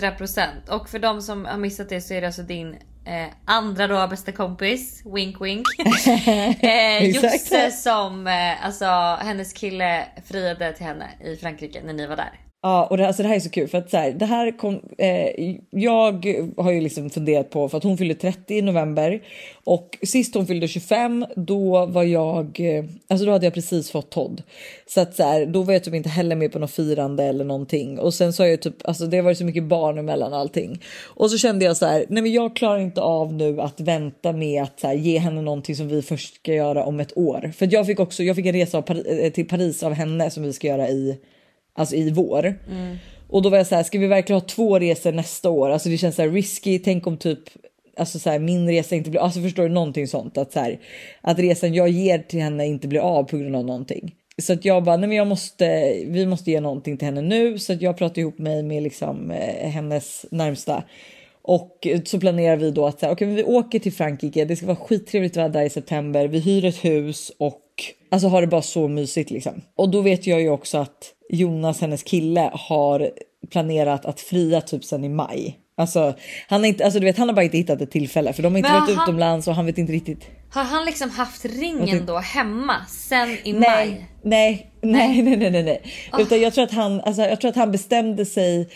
100 0.00 0.10
procent. 0.10 0.68
Och 0.70 0.88
för 0.88 0.98
de 0.98 1.22
som 1.22 1.44
har 1.44 1.58
missat 1.58 1.88
det 1.88 2.00
så 2.00 2.14
är 2.14 2.20
det 2.20 2.26
alltså 2.26 2.42
din 2.42 2.76
eh, 3.06 3.26
andra 3.44 3.86
då 3.86 4.06
bästa 4.06 4.32
kompis, 4.32 5.02
wink 5.04 5.40
wink. 5.40 5.66
eh. 6.62 7.04
Josse 7.04 7.70
som, 7.70 8.26
eh, 8.26 8.66
alltså 8.66 8.84
hennes 9.20 9.52
kille 9.52 10.06
friade 10.24 10.72
till 10.72 10.86
henne 10.86 11.10
i 11.20 11.36
Frankrike 11.36 11.82
när 11.82 11.92
ni 11.92 12.06
var 12.06 12.16
där. 12.16 12.45
Ja, 12.66 12.86
och 12.90 12.96
det, 12.96 13.06
alltså 13.06 13.22
det 13.22 13.28
här 13.28 13.36
är 13.36 13.40
så 13.40 13.50
kul 13.50 13.68
för 13.68 13.78
att 13.78 13.90
så 13.90 13.96
här, 13.96 14.12
det 14.12 14.24
här 14.24 14.58
kom. 14.58 14.80
Eh, 14.98 15.56
jag 15.70 16.26
har 16.56 16.72
ju 16.72 16.80
liksom 16.80 17.10
funderat 17.10 17.50
på 17.50 17.68
för 17.68 17.78
att 17.78 17.84
hon 17.84 17.98
fyllde 17.98 18.14
30 18.14 18.54
i 18.54 18.62
november 18.62 19.22
och 19.64 19.98
sist 20.02 20.34
hon 20.34 20.46
fyllde 20.46 20.68
25, 20.68 21.26
då 21.36 21.86
var 21.86 22.02
jag, 22.02 22.60
eh, 22.60 22.84
alltså 23.08 23.26
då 23.26 23.32
hade 23.32 23.46
jag 23.46 23.54
precis 23.54 23.90
fått 23.90 24.10
Todd. 24.10 24.42
Så 24.86 25.00
att 25.00 25.14
så 25.14 25.22
här, 25.22 25.46
då 25.46 25.62
var 25.62 25.72
jag 25.72 25.84
typ 25.84 25.94
inte 25.94 26.08
heller 26.08 26.36
med 26.36 26.52
på 26.52 26.58
något 26.58 26.70
firande 26.70 27.24
eller 27.24 27.44
någonting. 27.44 27.98
Och 27.98 28.14
sen 28.14 28.32
så 28.32 28.42
har 28.42 28.48
jag 28.48 28.62
typ, 28.62 28.74
alltså 28.84 29.06
det 29.06 29.16
har 29.16 29.24
varit 29.24 29.38
så 29.38 29.44
mycket 29.44 29.64
barn 29.64 29.98
emellan 29.98 30.34
allting. 30.34 30.82
Och 31.04 31.30
så 31.30 31.38
kände 31.38 31.64
jag 31.64 31.76
så 31.76 31.86
här, 31.86 32.04
nej 32.08 32.22
men 32.22 32.32
jag 32.32 32.56
klarar 32.56 32.78
inte 32.78 33.00
av 33.00 33.32
nu 33.32 33.60
att 33.60 33.80
vänta 33.80 34.32
med 34.32 34.62
att 34.62 34.80
så 34.80 34.86
här, 34.86 34.94
ge 34.94 35.18
henne 35.18 35.42
någonting 35.42 35.76
som 35.76 35.88
vi 35.88 36.02
först 36.02 36.34
ska 36.34 36.54
göra 36.54 36.84
om 36.84 37.00
ett 37.00 37.18
år. 37.18 37.52
För 37.56 37.66
att 37.66 37.72
jag 37.72 37.86
fick 37.86 38.00
också, 38.00 38.22
jag 38.22 38.36
fick 38.36 38.46
en 38.46 38.52
resa 38.52 38.78
av 38.78 38.90
eh, 38.90 39.32
till 39.32 39.48
Paris 39.48 39.82
av 39.82 39.92
henne 39.92 40.30
som 40.30 40.42
vi 40.42 40.52
ska 40.52 40.66
göra 40.66 40.88
i 40.88 41.18
alltså 41.76 41.94
i 41.94 42.10
vår. 42.10 42.58
Och 43.28 43.42
då 43.42 43.48
var 43.48 43.56
jag 43.56 43.66
så 43.66 43.74
här, 43.74 43.82
ska 43.82 43.98
vi 43.98 44.06
verkligen 44.06 44.40
ha 44.40 44.48
två 44.48 44.78
resor 44.78 45.12
nästa 45.12 45.50
år? 45.50 45.70
Alltså 45.70 45.88
det 45.88 45.98
känns 45.98 46.16
så 46.16 46.22
här 46.22 46.28
risky. 46.28 46.78
Tänk 46.78 47.06
om 47.06 47.16
typ 47.16 47.40
alltså 47.96 48.18
så 48.18 48.30
här, 48.30 48.38
min 48.38 48.68
resa 48.68 48.96
inte 48.96 49.10
blir, 49.10 49.20
alltså 49.20 49.42
förstår 49.42 49.62
du 49.62 49.68
någonting 49.68 50.08
sånt 50.08 50.38
att 50.38 50.52
så 50.52 50.60
här, 50.60 50.80
att 51.20 51.38
resan 51.38 51.74
jag 51.74 51.88
ger 51.88 52.18
till 52.18 52.40
henne 52.40 52.66
inte 52.66 52.88
blir 52.88 53.00
av 53.00 53.24
på 53.24 53.36
grund 53.36 53.56
av 53.56 53.64
någonting. 53.64 54.14
Så 54.42 54.52
att 54.52 54.64
jag 54.64 54.84
bara, 54.84 54.96
nej 54.96 55.08
men 55.08 55.18
jag 55.18 55.26
måste, 55.26 55.94
vi 56.06 56.26
måste 56.26 56.50
ge 56.50 56.60
någonting 56.60 56.96
till 56.96 57.06
henne 57.06 57.20
nu 57.20 57.58
så 57.58 57.72
att 57.72 57.82
jag 57.82 57.96
pratar 57.96 58.20
ihop 58.20 58.38
mig 58.38 58.62
med 58.62 58.82
liksom 58.82 59.30
eh, 59.30 59.70
hennes 59.70 60.26
närmsta 60.30 60.84
och 61.42 61.86
så 62.04 62.20
planerar 62.20 62.56
vi 62.56 62.70
då 62.70 62.86
att 62.86 63.00
så 63.00 63.06
här, 63.06 63.12
okay, 63.12 63.26
men 63.26 63.36
vi 63.36 63.44
åker 63.44 63.78
till 63.78 63.92
Frankrike. 63.92 64.44
Det 64.44 64.56
ska 64.56 64.66
vara 64.66 64.76
skittrevligt 64.76 65.36
väder 65.36 65.62
i 65.62 65.70
september. 65.70 66.28
Vi 66.28 66.38
hyr 66.38 66.64
ett 66.64 66.84
hus 66.84 67.32
och 67.38 67.62
alltså 68.10 68.28
har 68.28 68.40
det 68.40 68.46
bara 68.46 68.62
så 68.62 68.88
mysigt 68.88 69.30
liksom. 69.30 69.62
Och 69.74 69.90
då 69.90 70.00
vet 70.00 70.26
jag 70.26 70.40
ju 70.40 70.50
också 70.50 70.78
att 70.78 71.12
Jonas, 71.28 71.80
hennes 71.80 72.02
kille, 72.02 72.50
har 72.54 73.10
planerat 73.50 74.06
att 74.06 74.20
fria 74.20 74.60
typ 74.60 74.84
sen 74.84 75.04
i 75.04 75.08
maj. 75.08 75.58
Alltså 75.78 76.14
han 76.48 76.60
har 76.60 76.66
inte, 76.68 76.84
alltså 76.84 77.00
du 77.00 77.06
vet, 77.06 77.18
han 77.18 77.28
har 77.28 77.34
bara 77.34 77.44
inte 77.44 77.56
hittat 77.56 77.80
ett 77.80 77.90
tillfälle 77.90 78.32
för 78.32 78.42
de 78.42 78.52
har 78.52 78.58
inte 78.58 78.70
Men 78.72 78.80
varit 78.80 78.94
han- 78.96 79.04
utomlands 79.04 79.48
och 79.48 79.54
han 79.54 79.66
vet 79.66 79.78
inte 79.78 79.92
riktigt. 79.92 80.26
Har 80.50 80.64
han 80.64 80.84
liksom 80.84 81.10
haft 81.10 81.44
ringen 81.44 82.06
då 82.06 82.18
hemma 82.18 82.74
sen 82.88 83.30
i 83.44 83.52
Nej, 83.52 83.60
maj? 83.60 84.06
nej, 84.22 84.70
nej, 84.82 85.22
nej, 85.22 85.36
nej, 85.36 85.50
nej, 85.50 85.62
nej. 85.62 85.82
Utan 86.18 86.40
jag 86.40 86.54
tror 86.54 86.64
att 86.64 86.72
han, 86.72 87.00
alltså, 87.00 87.22
jag 87.22 87.40
tror 87.40 87.48
att 87.48 87.56
han 87.56 87.72
bestämde 87.72 88.26
sig 88.26 88.68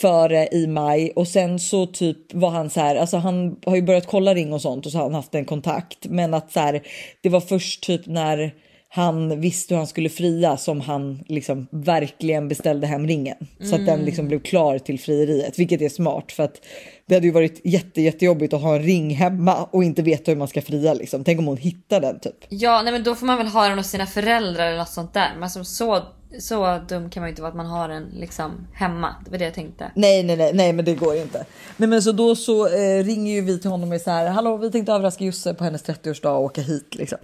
före 0.00 0.48
i 0.52 0.66
maj 0.66 1.12
och 1.16 1.28
sen 1.28 1.58
så 1.58 1.86
typ 1.86 2.34
var 2.34 2.50
han 2.50 2.70
så 2.70 2.80
här, 2.80 2.96
alltså 2.96 3.16
han 3.16 3.56
har 3.66 3.76
ju 3.76 3.82
börjat 3.82 4.06
kolla 4.06 4.34
ring 4.34 4.52
och 4.52 4.62
sånt 4.62 4.86
och 4.86 4.92
så 4.92 4.98
har 4.98 5.04
han 5.04 5.14
haft 5.14 5.34
en 5.34 5.44
kontakt, 5.44 6.06
men 6.06 6.34
att 6.34 6.52
så 6.52 6.60
här, 6.60 6.82
det 7.22 7.28
var 7.28 7.40
först 7.40 7.82
typ 7.82 8.06
när 8.06 8.54
han 8.92 9.40
visste 9.40 9.74
hur 9.74 9.78
han 9.78 9.86
skulle 9.86 10.08
fria 10.08 10.56
som 10.56 10.80
han 10.80 11.24
liksom 11.26 11.66
verkligen 11.70 12.48
beställde 12.48 12.86
hem 12.86 13.06
ringen 13.06 13.36
så 13.62 13.74
att 13.74 13.86
den 13.86 14.00
liksom 14.00 14.28
blev 14.28 14.38
klar 14.38 14.78
till 14.78 15.00
frieriet, 15.00 15.58
vilket 15.58 15.80
är 15.82 15.88
smart 15.88 16.32
för 16.32 16.42
att 16.42 16.60
det 17.06 17.14
hade 17.14 17.26
ju 17.26 17.32
varit 17.32 17.60
jätte, 17.64 18.02
jättejobbigt 18.02 18.52
att 18.52 18.62
ha 18.62 18.76
en 18.76 18.82
ring 18.82 19.10
hemma 19.10 19.68
och 19.70 19.84
inte 19.84 20.02
veta 20.02 20.30
hur 20.30 20.38
man 20.38 20.48
ska 20.48 20.62
fria 20.62 20.94
liksom. 20.94 21.24
Tänk 21.24 21.38
om 21.38 21.46
hon 21.46 21.56
hittar 21.56 22.00
den 22.00 22.20
typ. 22.20 22.34
Ja 22.48 22.82
nej 22.82 22.92
men 22.92 23.02
då 23.02 23.14
får 23.14 23.26
man 23.26 23.38
väl 23.38 23.46
ha 23.46 23.68
den 23.68 23.78
hos 23.78 23.86
sina 23.86 24.06
föräldrar 24.06 24.66
eller 24.66 24.78
något 24.78 24.88
sånt 24.88 25.14
där. 25.14 25.30
Men 25.34 25.42
alltså, 25.42 25.64
så, 25.64 26.02
så 26.38 26.78
dum 26.88 27.10
kan 27.10 27.20
man 27.20 27.28
ju 27.28 27.30
inte 27.30 27.42
vara 27.42 27.50
att 27.50 27.56
man 27.56 27.66
har 27.66 27.88
den 27.88 28.06
liksom 28.16 28.66
hemma. 28.74 29.14
Det 29.24 29.30
var 29.30 29.38
det 29.38 29.44
jag 29.44 29.54
tänkte. 29.54 29.90
Nej, 29.94 30.22
nej, 30.22 30.36
nej, 30.36 30.52
nej, 30.54 30.72
men 30.72 30.84
det 30.84 30.94
går 30.94 31.16
inte. 31.16 31.44
Nej, 31.76 31.88
men 31.88 32.02
så 32.02 32.12
då 32.12 32.36
så 32.36 32.66
eh, 32.66 33.04
ringer 33.04 33.34
ju 33.34 33.40
vi 33.40 33.60
till 33.60 33.70
honom 33.70 33.88
och 33.88 33.94
är 33.94 33.98
så 33.98 34.10
här. 34.10 34.26
Hallå, 34.26 34.56
vi 34.56 34.70
tänkte 34.70 34.92
överraska 34.92 35.24
Josse 35.24 35.54
på 35.54 35.64
hennes 35.64 35.84
30-årsdag 35.84 36.36
och 36.36 36.44
åka 36.44 36.60
hit 36.60 36.94
liksom. 36.94 37.18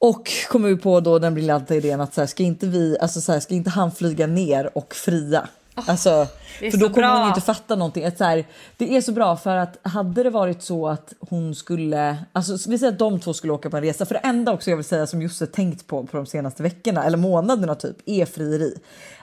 Och 0.00 0.30
kommer 0.48 0.68
vi 0.68 0.76
på 0.76 1.00
då 1.00 1.18
den 1.18 1.34
briljanta 1.34 1.74
idén 1.74 2.00
att 2.00 2.14
så 2.14 2.20
här, 2.20 2.26
ska 2.26 2.42
inte 2.42 2.66
vi, 2.66 2.96
alltså 3.00 3.20
så 3.20 3.32
här, 3.32 3.40
ska 3.40 3.54
inte 3.54 3.70
han 3.70 3.92
flyga 3.92 4.26
ner 4.26 4.78
och 4.78 4.94
fria? 4.94 5.48
alltså, 5.86 6.26
det 6.60 6.66
är 6.66 6.70
för 6.70 6.78
då 6.78 6.88
kommer 6.88 7.08
hon 7.08 7.16
bra. 7.16 7.24
ju 7.24 7.28
inte 7.28 7.40
fatta 7.40 7.76
någonting. 7.76 8.04
Att 8.04 8.18
så 8.18 8.24
här, 8.24 8.44
det 8.76 8.96
är 8.96 9.00
så 9.00 9.12
bra 9.12 9.36
för 9.36 9.56
att 9.56 9.78
hade 9.82 10.22
det 10.22 10.30
varit 10.30 10.62
så 10.62 10.88
att 10.88 11.12
hon 11.20 11.54
skulle, 11.54 12.16
alltså 12.32 12.70
vi 12.70 12.78
säger 12.78 12.92
att 12.92 12.98
de 12.98 13.20
två 13.20 13.34
skulle 13.34 13.52
åka 13.52 13.70
på 13.70 13.76
en 13.76 13.82
resa. 13.82 14.06
För 14.06 14.14
det 14.14 14.20
enda 14.20 14.52
också 14.52 14.70
jag 14.70 14.76
vill 14.76 14.84
säga 14.84 15.06
som 15.06 15.22
Josse 15.22 15.46
tänkt 15.46 15.86
på 15.86 16.06
på 16.06 16.16
de 16.16 16.26
senaste 16.26 16.62
veckorna 16.62 17.04
eller 17.04 17.18
månaderna 17.18 17.74
typ 17.74 17.96
är 18.06 18.26
frieri. 18.26 18.74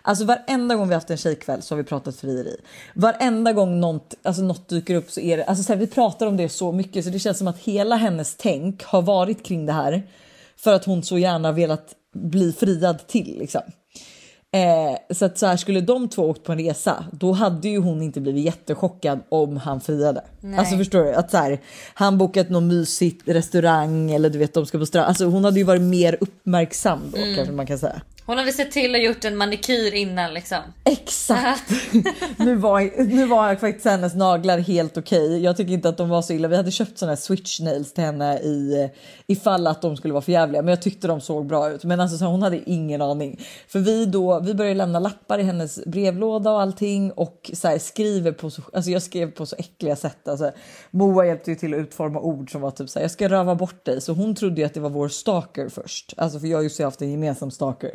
Alltså 0.01 0.25
varenda 0.25 0.75
gång 0.75 0.88
vi 0.88 0.94
haft 0.94 1.10
en 1.10 1.18
tjejkväll 1.18 1.62
så 1.62 1.75
har 1.75 1.77
vi 1.77 1.83
pratat 1.83 2.16
frieri. 2.16 2.57
Varenda 2.94 3.54
gång 3.54 3.80
något, 3.80 4.13
alltså 4.24 4.42
något 4.42 4.69
dyker 4.69 4.95
upp 4.95 5.12
så 5.12 5.19
är 5.19 5.38
det, 5.38 5.44
alltså 5.44 5.63
så 5.63 5.74
här, 5.74 5.80
vi 5.80 5.88
pratar 5.88 6.27
om 6.27 6.38
det 6.38 6.50
så 6.50 6.72
mycket 6.72 7.06
så 7.06 7.12
det 7.12 7.19
känns 7.19 7.38
som 7.38 7.48
att 7.48 7.57
hela 7.57 7.95
hennes 7.95 8.36
tänk 8.36 8.83
har 8.83 9.01
varit 9.01 9.45
kring 9.45 9.66
det 9.66 9.74
här 9.74 10.04
för 10.66 10.74
att 10.74 10.86
hon 10.86 11.04
så 11.04 11.18
gärna 11.18 11.52
velat 11.52 11.96
bli 12.14 12.54
friad 12.54 13.08
till 13.08 13.38
liksom. 13.40 13.62
Eh, 14.52 15.16
så 15.16 15.26
att 15.26 15.38
så 15.38 15.46
här 15.46 15.58
skulle 15.58 15.82
de 15.82 16.10
två 16.10 16.30
åkt 16.30 16.44
på 16.44 16.52
en 16.52 16.58
resa, 16.58 17.06
då 17.12 17.32
hade 17.32 17.70
ju 17.70 17.80
hon 17.80 18.01
inte 18.01 18.22
blivit 18.22 18.46
jättechockad 18.46 19.20
om 19.30 19.58
han 19.58 19.82
friade. 19.82 20.24
Alltså 20.58 20.78
förstår 20.78 21.04
du? 21.04 21.13
Att 21.13 21.32
så 21.32 21.38
här, 21.38 21.60
han 21.94 22.18
bokat 22.18 22.50
någon 22.50 22.68
mysig 22.68 23.22
restaurang 23.25 24.12
eller 24.12 24.30
du 24.30 24.39
vet 24.39 24.54
de 24.54 24.66
ska 24.66 24.78
på 24.78 24.86
strand. 24.86 25.08
Alltså 25.08 25.25
hon 25.25 25.44
hade 25.44 25.60
ju 25.60 25.63
varit 25.66 25.82
mer 25.82 26.18
uppmärksam 26.22 27.00
då 27.12 27.18
kanske 27.36 27.51
man 27.54 27.66
kan 27.66 27.80
säga. 27.80 28.01
Hon 28.27 28.38
hade 28.38 28.51
sett 28.51 28.72
till 28.72 28.96
och 28.96 29.01
gjort 29.01 29.25
en 29.25 29.38
manikyr 29.38 29.94
innan 29.94 30.34
liksom. 30.34 30.58
Exakt! 30.84 31.72
nu, 32.38 32.55
var, 32.55 33.03
nu 33.03 33.25
var 33.25 33.55
faktiskt 33.55 33.86
hennes 33.86 34.15
naglar 34.15 34.60
helt 34.60 34.98
okej. 34.98 35.44
Jag 35.44 35.58
tycker 35.58 35.74
inte 35.74 35.89
att 35.89 35.98
de 35.98 36.10
var 36.10 36.22
så 36.22 36.34
illa. 36.34 36.48
Vi 36.48 36.55
hade 36.55 36.72
köpt 36.72 36.98
såna 36.98 37.12
här 37.12 37.15
switch 37.15 37.60
nails 37.60 37.94
till 37.94 38.03
henne 38.03 38.39
i, 38.39 38.89
ifall 39.27 39.67
att 39.67 39.82
de 39.82 39.98
skulle 39.98 40.13
vara 40.13 40.22
för 40.22 40.32
jävliga. 40.32 40.62
Men 40.62 40.70
jag 40.70 40.82
tyckte 40.82 41.08
de 41.08 41.22
såg 41.22 41.46
bra 41.46 41.70
ut. 41.70 41.84
Men 41.84 42.00
alltså, 42.00 42.17
så 42.17 42.25
hon 42.25 42.41
hade 42.41 42.70
ingen 42.70 43.01
aning. 43.01 43.41
För 43.67 43.79
vi, 43.79 44.05
då, 44.05 44.39
vi 44.39 44.53
började 44.53 44.77
lämna 44.77 45.00
lappar 45.00 45.39
i 45.39 45.44
hennes 45.44 45.86
brevlåda 45.86 46.51
och 46.51 46.62
allting. 46.62 47.12
Och 47.12 47.51
så 47.53 47.67
här, 47.67 47.77
skriver 47.77 48.32
på 48.32 48.50
så, 48.50 48.62
alltså 48.74 48.91
jag 48.91 49.01
skrev 49.01 49.32
på 49.32 49.46
så 49.46 49.55
äckliga 49.60 49.96
sätt. 49.96 50.27
Alltså, 50.27 50.51
Moa 50.91 51.25
hjälpte 51.25 51.51
ju 51.51 51.55
till 51.55 51.74
att 51.74 51.79
utforma 51.79 52.20
ord 52.20 52.51
som 52.51 52.62
var 52.62 52.72
typ 52.72 52.89
så 52.89 53.00
här, 53.00 53.03
jag 53.03 53.12
ska 53.12 53.29
röva 53.29 53.55
bort 53.55 53.86
dig. 53.86 54.01
Så 54.01 54.13
hon 54.13 54.36
trodde 54.36 54.62
ju 54.62 54.67
att 54.67 54.74
det 54.74 54.79
var 54.79 54.89
vår 54.89 55.08
stalker 55.08 55.70
först. 55.70 56.13
Alltså 56.17 56.39
för 56.39 56.48
jag 56.48 56.58
har 56.58 56.84
haft 56.84 57.01
en 57.01 57.12
gemensam 57.12 57.51
stalker. 57.51 57.91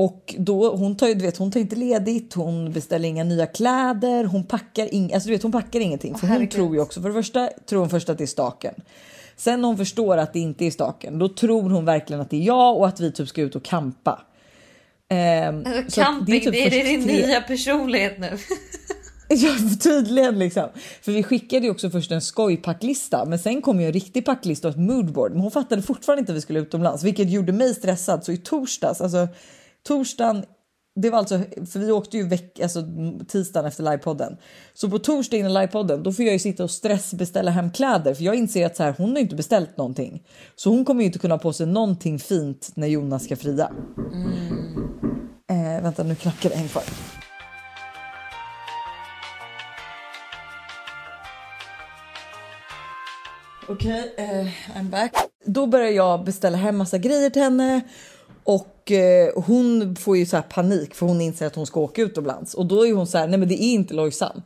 Och 0.00 0.34
då, 0.38 0.76
hon 0.76 0.96
tar 0.96 1.08
ju, 1.08 1.14
du 1.14 1.24
vet, 1.24 1.36
hon 1.36 1.50
tar 1.50 1.60
inte 1.60 1.76
ledigt, 1.76 2.34
hon 2.34 2.72
beställer 2.72 3.08
inga 3.08 3.24
nya 3.24 3.46
kläder, 3.46 4.24
hon 4.24 4.44
packar, 4.44 4.94
ing, 4.94 5.12
alltså 5.14 5.26
du 5.28 5.32
vet, 5.34 5.42
hon 5.42 5.52
packar 5.52 5.80
ingenting. 5.80 6.14
För 6.14 6.26
hon 6.26 6.48
tror 6.48 6.74
ju 6.74 6.80
också, 6.80 7.02
för 7.02 7.08
det 7.08 7.14
första 7.14 7.48
tror 7.68 7.80
hon 7.80 7.90
först 7.90 8.08
att 8.08 8.18
det 8.18 8.24
är 8.24 8.26
staken. 8.26 8.74
Sen 9.36 9.60
när 9.60 9.68
hon 9.68 9.76
förstår 9.76 10.16
att 10.16 10.32
det 10.32 10.38
inte 10.38 10.64
är 10.64 10.70
staken, 10.70 11.18
då 11.18 11.28
tror 11.28 11.70
hon 11.70 11.84
verkligen 11.84 12.20
att 12.20 12.30
det 12.30 12.36
är 12.36 12.42
jag 12.46 12.76
och 12.76 12.88
att 12.88 13.00
vi 13.00 13.12
typ 13.12 13.28
ska 13.28 13.40
ut 13.42 13.56
och 13.56 13.64
campa. 13.64 14.20
Ehm, 15.08 15.64
Alltså, 15.66 16.00
camping, 16.00 16.26
det 16.50 16.66
är, 16.66 16.70
först 16.70 16.84
din 16.84 17.02
tre- 17.04 17.26
nya 17.26 17.40
personlighet 17.40 18.18
nu. 18.18 18.38
Ja, 19.30 19.50
tydligen 19.82 20.38
liksom. 20.38 20.68
För 21.02 21.12
vi 21.12 21.22
skickade 21.22 21.64
ju 21.66 21.70
också 21.70 21.90
först 21.90 22.10
en 22.10 22.20
skojpacklista, 22.22 23.24
men 23.24 23.38
sen 23.38 23.62
kom 23.62 23.80
ju 23.80 23.86
en 23.86 23.92
riktig 23.92 24.24
packlista 24.24 24.68
och 24.68 24.74
ett 24.74 24.80
moodboard. 24.80 25.32
Men 25.32 25.40
hon 25.40 25.50
fattade 25.50 25.82
fortfarande 25.82 26.20
inte 26.20 26.32
att 26.32 26.36
vi 26.36 26.40
skulle 26.40 26.60
utomlands, 26.60 27.02
vilket 27.04 27.30
gjorde 27.30 27.52
mig 27.52 27.74
stressad. 27.74 28.24
Så 28.24 28.32
i 28.32 28.36
torsdags, 28.36 29.00
alltså 29.00 29.28
Torsdagen 29.88 30.44
det 31.00 31.10
var 31.10 31.18
alltså, 31.18 31.40
för 31.72 31.78
vi 31.78 31.92
åkte 31.92 32.16
ju 32.16 32.28
veck, 32.28 32.60
alltså, 32.60 32.84
tisdagen 33.28 33.66
efter 33.66 33.82
livepodden. 33.82 34.36
Så 34.74 34.90
på 34.90 34.98
torsdag 34.98 35.36
innan 35.36 35.54
livepodden 35.54 36.02
då 36.02 36.12
får 36.12 36.24
jag 36.24 36.32
ju 36.32 36.38
sitta 36.38 36.64
och 36.64 36.70
stressbeställa 36.70 37.50
hem 37.50 37.72
kläder 37.72 38.14
för 38.14 38.24
jag 38.24 38.34
inser 38.34 38.66
att 38.66 38.76
så 38.76 38.82
här, 38.82 38.94
hon 38.98 39.10
har 39.10 39.18
inte 39.18 39.36
beställt 39.36 39.76
någonting. 39.76 40.22
Så 40.56 40.70
hon 40.70 40.84
kommer 40.84 41.00
ju 41.00 41.06
inte 41.06 41.18
kunna 41.18 41.34
ha 41.34 41.38
på 41.38 41.52
sig 41.52 41.66
någonting 41.66 42.18
fint 42.18 42.70
när 42.74 42.86
Jonas 42.86 43.24
ska 43.24 43.36
fria. 43.36 43.70
Mm. 44.12 44.38
Eh, 45.50 45.82
vänta 45.82 46.02
nu 46.02 46.14
knackar 46.14 46.50
det 46.50 46.56
en 46.56 46.68
kvar. 46.68 46.84
Okej, 53.68 54.12
okay, 54.12 54.42
uh, 54.42 54.50
I'm 54.76 54.90
back. 54.90 55.12
Då 55.44 55.66
börjar 55.66 55.90
jag 55.90 56.24
beställa 56.24 56.56
hem 56.56 56.76
massa 56.76 56.98
grejer 56.98 57.30
till 57.30 57.42
henne 57.42 57.80
och 58.44 58.77
eh, 58.92 59.42
hon 59.44 59.96
får 59.96 60.16
ju 60.16 60.26
så 60.26 60.42
panik 60.42 60.94
för 60.94 61.06
hon 61.06 61.20
inser 61.20 61.46
att 61.46 61.54
hon 61.54 61.66
ska 61.66 61.80
åka 61.80 62.02
utomlands 62.02 62.54
och 62.54 62.66
då 62.66 62.86
är 62.86 62.92
hon 62.92 63.06
så 63.06 63.18
här. 63.18 63.28
Nej, 63.28 63.38
men 63.38 63.48
det 63.48 63.54
är 63.54 63.72
inte 63.72 63.94
Lojsan. 63.94 64.42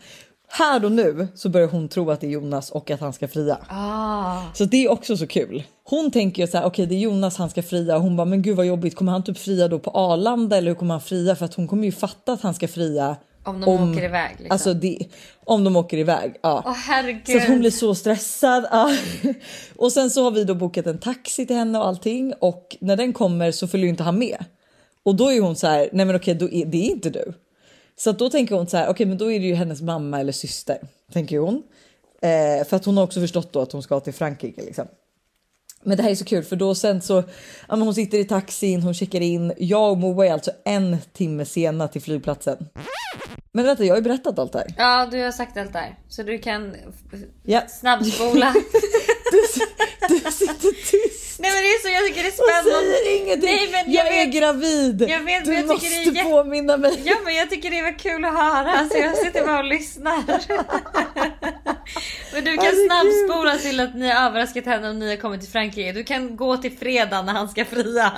Här 0.49 0.85
och 0.85 0.93
nu 0.93 1.29
så 1.35 1.49
börjar 1.49 1.69
hon 1.69 1.89
tro 1.89 2.11
att 2.11 2.21
det 2.21 2.27
är 2.27 2.31
Jonas 2.31 2.71
och 2.71 2.91
att 2.91 3.01
han 3.01 3.13
ska 3.13 3.29
fria. 3.29 3.59
Ah. 3.69 4.41
Så 4.55 4.65
det 4.65 4.85
är 4.85 4.91
också 4.91 5.17
så 5.17 5.27
kul. 5.27 5.63
Hon 5.85 6.11
tänker 6.11 6.43
ju 6.43 6.49
så 6.49 6.59
här, 6.59 6.65
okej 6.65 6.87
det 6.87 6.95
är 6.95 6.99
Jonas 6.99 7.37
han 7.37 7.51
ska 7.51 7.63
fria 7.63 7.97
och 7.97 8.03
hon 8.03 8.17
bara 8.17 8.25
men 8.25 8.43
gud 8.43 8.57
vad 8.57 8.67
jobbigt 8.67 8.97
kommer 8.97 9.13
han 9.13 9.25
typ 9.25 9.39
fria 9.39 9.69
då 9.69 9.79
på 9.79 9.91
Arlanda 9.91 10.57
eller 10.57 10.69
hur 10.69 10.75
kommer 10.75 10.95
han 10.95 11.01
fria 11.01 11.37
för 11.37 11.45
att 11.45 11.55
hon 11.55 11.69
kommer 11.69 11.85
ju 11.85 11.93
fatta 11.93 12.33
att 12.33 12.43
han 12.43 12.55
ska 12.55 12.69
fria 12.69 13.17
Om 13.45 13.61
de 13.61 13.91
åker 13.93 14.05
iväg, 14.05 14.31
liksom. 14.31 14.53
Alltså 14.53 14.75
det, 14.75 14.99
om 15.45 15.65
de 15.65 15.77
åker 15.77 15.97
iväg. 15.99 16.35
Ja. 16.43 16.63
Åh 16.67 16.73
herregud. 16.73 17.43
Så 17.43 17.49
hon 17.49 17.61
blir 17.61 17.71
så 17.71 17.95
stressad. 17.95 18.67
Ja. 18.71 18.97
Och 19.77 19.93
sen 19.93 20.11
så 20.11 20.25
har 20.25 20.31
vi 20.31 20.45
då 20.45 20.55
bokat 20.55 20.87
en 20.87 20.99
taxi 20.99 21.47
till 21.47 21.57
henne 21.57 21.79
och 21.79 21.87
allting 21.87 22.35
och 22.41 22.77
när 22.81 22.97
den 22.97 23.13
kommer 23.13 23.51
så 23.51 23.69
följer 23.69 23.89
inte 23.89 24.03
han 24.03 24.19
med. 24.19 24.45
Och 25.03 25.15
då 25.15 25.33
är 25.33 25.41
hon 25.41 25.57
så 25.57 25.67
här, 25.67 25.89
nej 25.93 26.07
men 26.07 26.17
okej 26.17 26.35
då 26.35 26.51
är, 26.51 26.67
det 26.67 26.87
är 26.87 26.91
inte 26.91 27.11
du. 27.11 27.33
Så 27.97 28.13
då 28.13 28.31
tänker 28.31 28.55
hon 28.55 28.67
så 28.67 28.77
här, 28.77 28.89
okej 28.89 29.07
men 29.07 29.19
då 29.19 29.33
är 29.33 29.41
det 29.41 29.47
ju 29.47 29.55
hennes 29.55 29.83
mamma 29.83 30.21
eller 30.21 30.33
syster. 30.33 30.79
Tänker 31.13 31.39
hon. 31.39 31.63
Eh, 32.23 32.67
för 32.67 32.77
att 32.77 32.85
hon 32.85 32.97
har 32.97 33.05
också 33.05 33.21
förstått 33.21 33.53
då 33.53 33.61
att 33.61 33.73
hon 33.73 33.83
ska 33.83 34.01
till 34.01 34.15
Frankrike 34.15 34.63
liksom. 34.63 34.87
Men 35.85 35.97
det 35.97 36.03
här 36.03 36.11
är 36.11 36.15
så 36.15 36.25
kul 36.25 36.45
för 36.45 36.57
då 36.57 36.75
sen 36.75 37.03
så, 37.03 37.15
ja, 37.69 37.77
men 37.77 37.83
hon 37.83 37.95
sitter 37.95 38.19
i 38.19 38.25
taxin, 38.25 38.83
hon 38.83 38.95
checkar 38.95 39.21
in. 39.21 39.53
Jag 39.59 39.91
och 39.91 39.99
Moa 39.99 40.27
är 40.27 40.33
alltså 40.33 40.51
en 40.65 40.97
timme 41.13 41.45
sena 41.45 41.89
till 41.89 42.03
flygplatsen. 42.03 42.57
Men 43.53 43.65
vänta, 43.65 43.85
jag 43.85 43.93
har 43.93 43.97
ju 43.99 44.03
berättat 44.03 44.39
allt 44.39 44.53
det 44.53 44.59
här. 44.59 44.69
Ja, 44.77 45.09
du 45.11 45.23
har 45.23 45.33
sagt 45.33 45.57
allt 45.57 45.73
där. 45.73 45.99
Så 46.09 46.23
du 46.23 46.39
kan 46.39 46.77
Ja. 47.45 47.63
snabbspola. 47.69 48.55
Du 50.09 50.31
sitter 50.33 50.71
tyst 50.91 51.41
Nej 51.41 51.51
men 51.55 51.63
det 51.63 51.69
är 51.69 51.83
så, 51.83 51.89
jag 51.89 52.07
tycker 52.07 52.23
det 52.23 52.29
är 52.29 52.43
och 52.43 52.49
spännande. 52.49 52.93
säger 52.97 53.23
ingenting. 53.23 53.51
Nej, 53.51 53.69
men 53.73 53.93
jag, 53.93 54.07
jag 54.07 54.17
är 54.17 54.27
vet- 54.27 54.35
gravid. 54.35 55.03
jag 55.09 55.21
vet, 55.25 55.45
du 55.45 55.55
jag 55.55 55.67
måste 55.67 55.87
tycker 55.89 56.13
det 56.13 56.21
är 56.21 56.25
påminna 56.25 56.77
mig. 56.77 57.03
Ja 57.05 57.15
men 57.25 57.35
jag 57.35 57.51
tycker 57.51 57.71
det 57.71 57.83
var 57.83 57.99
kul 57.99 58.25
att 58.25 58.35
höra 58.35 58.89
så 58.89 58.99
jag 58.99 59.17
sitter 59.17 59.47
bara 59.47 59.59
och 59.59 59.65
lyssnar. 59.65 60.23
Men 62.45 62.53
du 62.53 62.57
kan 62.57 62.73
snabbspola 62.87 63.57
till 63.57 63.81
att 63.81 63.95
ni 63.95 64.11
har 64.11 64.27
överraskat 64.27 64.67
henne 64.67 64.89
och 64.89 64.97
ni 64.97 65.11
har 65.11 65.17
kommit 65.17 65.41
till 65.41 65.51
Frankrike. 65.51 65.93
Du 65.93 66.05
kan 66.05 66.37
gå 66.37 66.57
till 66.57 66.73
fredag 66.79 67.23
när 67.23 67.33
han 67.33 67.49
ska 67.49 67.65
fria. 67.65 68.13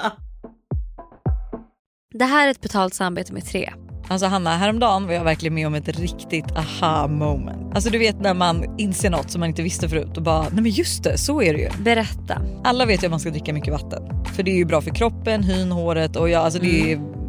Det 2.15 2.25
här 2.25 2.47
är 2.47 2.51
ett 2.51 2.61
betalt 2.61 2.95
samarbete 2.95 3.33
med 3.33 3.47
tre. 3.47 3.73
Alltså 4.09 4.27
Hanna, 4.27 4.57
häromdagen 4.57 5.07
var 5.07 5.15
jag 5.15 5.25
verkligen 5.25 5.55
med 5.55 5.67
om 5.67 5.75
ett 5.75 5.89
riktigt 5.89 6.53
aha 6.57 7.09
moment. 7.09 7.75
Alltså 7.75 7.91
du 7.91 7.99
vet 7.99 8.21
när 8.21 8.35
man 8.35 8.79
inser 8.79 9.11
något 9.11 9.31
som 9.31 9.41
man 9.41 9.49
inte 9.49 9.63
visste 9.63 9.89
förut 9.89 10.17
och 10.17 10.23
bara 10.23 10.43
nej 10.43 10.63
men 10.63 10.71
just 10.71 11.05
det, 11.05 11.19
så 11.19 11.43
är 11.43 11.55
det 11.55 11.61
ju. 11.61 11.71
Berätta. 11.83 12.43
Alla 12.65 12.87
vet 12.87 13.03
ju 13.03 13.07
att 13.07 13.11
man 13.11 13.21
ska 13.21 13.31
dricka 13.31 13.53
mycket 13.53 13.73
vatten. 13.73 14.25
För 14.37 14.43
det 14.43 14.51
är 14.51 14.57
ju 14.57 14.65
bra 14.65 14.81
för 14.81 14.91
kroppen, 14.91 15.43
hyn, 15.43 15.73
håret 15.73 16.17
och 16.17 16.31
ja, 16.31 16.39
alltså 16.39 16.59
det, 16.59 16.93
är, 16.93 17.14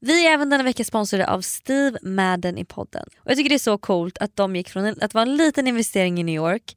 Vi 0.00 0.26
är 0.26 0.32
även 0.32 0.50
denna 0.50 0.64
vecka 0.64 0.84
sponsrade 0.84 1.26
av 1.26 1.40
Steve 1.40 1.98
Madden 2.02 2.58
i 2.58 2.64
podden. 2.64 3.06
Och 3.18 3.30
Jag 3.30 3.36
tycker 3.36 3.48
det 3.48 3.56
är 3.56 3.58
så 3.58 3.78
coolt 3.78 4.18
att 4.18 4.36
de 4.36 4.56
gick 4.56 4.68
från 4.68 4.94
att 5.00 5.14
vara 5.14 5.22
en 5.22 5.36
liten 5.36 5.66
investering 5.66 6.20
i 6.20 6.22
New 6.22 6.34
York 6.34 6.76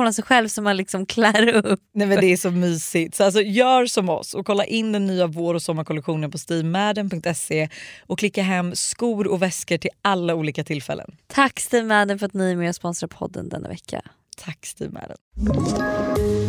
av 0.00 0.12
sig 0.12 0.24
själv 0.24 0.48
som 0.48 0.64
man 0.64 0.76
liksom 0.76 1.06
klär 1.06 1.48
upp. 1.48 1.80
Nej 1.94 2.06
men 2.06 2.20
det 2.20 2.26
är 2.26 2.36
så 2.36 2.50
mysigt. 2.50 3.14
Så 3.14 3.24
alltså, 3.24 3.40
gör 3.40 3.86
som 3.86 4.08
oss 4.08 4.34
och 4.34 4.46
kolla 4.46 4.64
in 4.64 4.92
den 4.92 5.06
nya 5.06 5.26
vår 5.26 5.54
och 5.54 5.62
sommarkollektionen 5.62 6.30
på 6.30 6.38
steamadden.se 6.38 7.68
och 8.06 8.18
klicka 8.18 8.42
hem 8.42 8.74
skor 8.74 9.26
och 9.26 9.42
väskor 9.42 9.78
till 9.78 9.90
alla 10.02 10.34
olika 10.34 10.64
tillfällen. 10.64 11.16
Tack 11.26 11.60
Steve 11.60 11.86
Madden 11.86 12.18
för 12.18 12.26
att 12.26 12.34
ni 12.34 12.50
är 12.50 12.56
med 12.56 12.68
och 12.68 12.74
sponsrar 12.74 13.08
podden 13.08 13.48
denna 13.48 13.68
vecka. 13.68 14.02
Tack 14.36 14.66
Steve 14.66 14.92
Madden. 14.92 15.16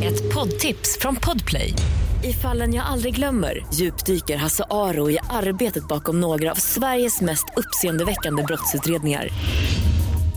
Ett 0.04 0.34
poddtips 0.34 0.98
från 1.00 1.16
Podplay. 1.16 1.74
I 2.24 2.34
fallen 2.34 2.74
jag 2.74 2.86
aldrig 2.86 3.16
glömmer 3.16 3.66
djupdyker 3.74 4.38
Hasse 4.38 4.64
Aro 4.70 5.10
i 5.10 5.18
arbetet 5.30 5.88
bakom 5.88 6.22
några 6.22 6.52
av 6.52 6.56
Sveriges 6.56 7.22
mest 7.22 7.46
uppseendeväckande 7.56 8.44
brottsutredningar. 8.44 9.30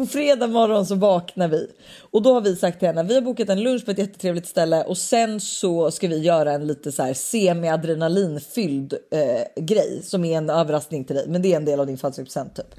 På 0.00 0.06
fredag 0.06 0.46
morgon 0.46 0.86
så 0.86 0.94
vaknar 0.94 1.48
vi 1.48 1.70
och 2.10 2.22
då 2.22 2.34
har 2.34 2.40
vi 2.40 2.56
sagt 2.56 2.78
till 2.78 2.88
henne 2.88 3.02
vi 3.02 3.14
har 3.14 3.20
bokat 3.20 3.48
en 3.48 3.62
lunch 3.62 3.84
på 3.84 3.90
ett 3.90 3.98
jättetrevligt 3.98 4.46
ställe 4.46 4.84
och 4.84 4.98
sen 4.98 5.40
så 5.40 5.90
ska 5.90 6.08
vi 6.08 6.18
göra 6.18 6.52
en 6.52 6.66
lite 6.66 6.92
så 6.92 7.02
här 7.02 7.14
semi-adrenalinfylld 7.14 8.92
eh, 8.92 9.64
grej 9.64 10.00
som 10.02 10.24
är 10.24 10.38
en 10.38 10.50
överraskning 10.50 11.04
till 11.04 11.16
dig. 11.16 11.24
Men 11.28 11.42
det 11.42 11.52
är 11.52 11.56
en 11.56 11.64
del 11.64 11.80
av 11.80 11.86
din 11.86 11.98
födelsedagspresent 11.98 12.56
typ. 12.56 12.78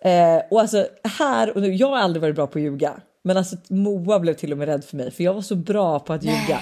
Eh, 0.00 0.42
och 0.50 0.60
alltså 0.60 0.86
här 1.18 1.56
och 1.56 1.62
nu, 1.62 1.74
jag 1.74 1.88
har 1.88 1.98
aldrig 1.98 2.22
varit 2.22 2.34
bra 2.34 2.46
på 2.46 2.58
att 2.58 2.62
ljuga, 2.62 3.00
men 3.24 3.36
alltså 3.36 3.56
Moa 3.68 4.20
blev 4.20 4.34
till 4.34 4.52
och 4.52 4.58
med 4.58 4.68
rädd 4.68 4.84
för 4.84 4.96
mig 4.96 5.10
för 5.10 5.24
jag 5.24 5.34
var 5.34 5.42
så 5.42 5.56
bra 5.56 5.98
på 5.98 6.12
att 6.12 6.24
ljuga. 6.24 6.58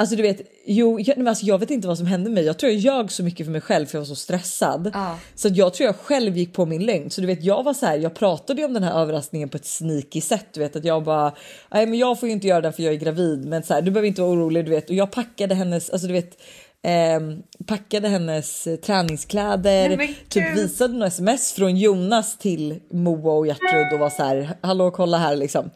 Alltså 0.00 0.16
du 0.16 0.22
vet, 0.22 0.40
jo, 0.66 1.00
jag, 1.00 1.28
alltså, 1.28 1.46
jag 1.46 1.58
vet 1.58 1.70
inte 1.70 1.88
vad 1.88 1.98
som 1.98 2.06
hände 2.06 2.30
mig. 2.30 2.44
Jag 2.44 2.58
tror 2.58 2.72
jag 2.72 2.80
ljög 2.80 3.12
så 3.12 3.22
mycket 3.22 3.46
för 3.46 3.50
mig 3.50 3.60
själv 3.60 3.86
för 3.86 3.98
jag 3.98 4.00
var 4.00 4.06
så 4.06 4.14
stressad. 4.14 4.90
Ja. 4.94 5.18
Så 5.34 5.48
jag 5.48 5.74
tror 5.74 5.86
jag 5.86 5.96
själv 5.96 6.36
gick 6.36 6.52
på 6.52 6.66
min 6.66 6.86
lögn. 6.86 7.10
Så 7.10 7.20
du 7.20 7.26
vet, 7.26 7.44
jag 7.44 7.62
var 7.62 7.74
så 7.74 7.86
här, 7.86 7.98
jag 7.98 8.14
pratade 8.14 8.60
ju 8.60 8.66
om 8.66 8.74
den 8.74 8.82
här 8.82 9.02
överraskningen 9.02 9.48
på 9.48 9.56
ett 9.56 9.66
sneaky 9.66 10.20
sätt. 10.20 10.46
Du 10.52 10.60
vet 10.60 10.76
att 10.76 10.84
jag 10.84 11.04
bara, 11.04 11.34
nej 11.70 11.86
men 11.86 11.98
jag 11.98 12.20
får 12.20 12.28
ju 12.28 12.32
inte 12.32 12.46
göra 12.46 12.60
den 12.60 12.72
för 12.72 12.82
jag 12.82 12.92
är 12.92 12.98
gravid. 12.98 13.44
Men 13.46 13.62
så 13.62 13.74
här, 13.74 13.82
du 13.82 13.90
behöver 13.90 14.08
inte 14.08 14.22
vara 14.22 14.32
orolig, 14.32 14.64
du 14.64 14.70
vet. 14.70 14.90
Och 14.90 14.96
jag 14.96 15.10
packade 15.10 15.54
hennes, 15.54 15.90
alltså 15.90 16.06
du 16.06 16.12
vet, 16.12 16.38
ehm, 16.82 17.42
packade 17.66 18.08
hennes 18.08 18.66
eh, 18.66 18.76
träningskläder, 18.76 19.96
Nej, 19.96 20.18
typ 20.28 20.56
visade 20.56 20.92
några 20.92 21.06
sms 21.06 21.52
från 21.52 21.76
Jonas 21.76 22.38
till 22.38 22.80
Moa 22.90 23.32
och 23.32 23.46
Gertrud 23.46 23.92
och 23.92 23.98
var 23.98 24.10
så 24.10 24.22
här, 24.22 24.56
hallå 24.60 24.90
kolla 24.90 25.18
här 25.18 25.36
liksom. 25.36 25.70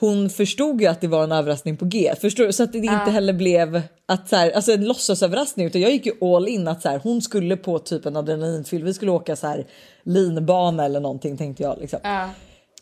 Hon 0.00 0.30
förstod 0.30 0.80
ju 0.80 0.86
att 0.86 1.00
det 1.00 1.08
var 1.08 1.24
en 1.24 1.32
överraskning 1.32 1.76
på 1.76 1.84
G, 1.84 2.14
förstår? 2.20 2.50
Så 2.50 2.62
att 2.62 2.72
det 2.72 2.78
inte 2.78 3.10
heller 3.10 3.32
blev 3.32 3.82
att 4.06 4.28
så 4.28 4.36
här, 4.36 4.50
alltså 4.50 4.72
en 4.72 4.84
låtsasöverraskning 4.84 5.66
utan 5.66 5.80
jag 5.80 5.90
gick 5.90 6.06
ju 6.06 6.12
all 6.34 6.48
in 6.48 6.68
att 6.68 6.82
så 6.82 6.88
här, 6.88 6.98
hon 6.98 7.22
skulle 7.22 7.56
på 7.56 7.78
typ 7.78 8.06
en 8.06 8.16
adrenalinfylld, 8.16 8.84
vi 8.84 8.94
skulle 8.94 9.10
åka 9.10 9.36
så 9.36 9.46
här 9.46 9.66
linbana 10.02 10.84
eller 10.84 11.00
någonting 11.00 11.36
tänkte 11.36 11.62
jag 11.62 11.78
liksom. 11.80 11.98
Ja. 12.02 12.28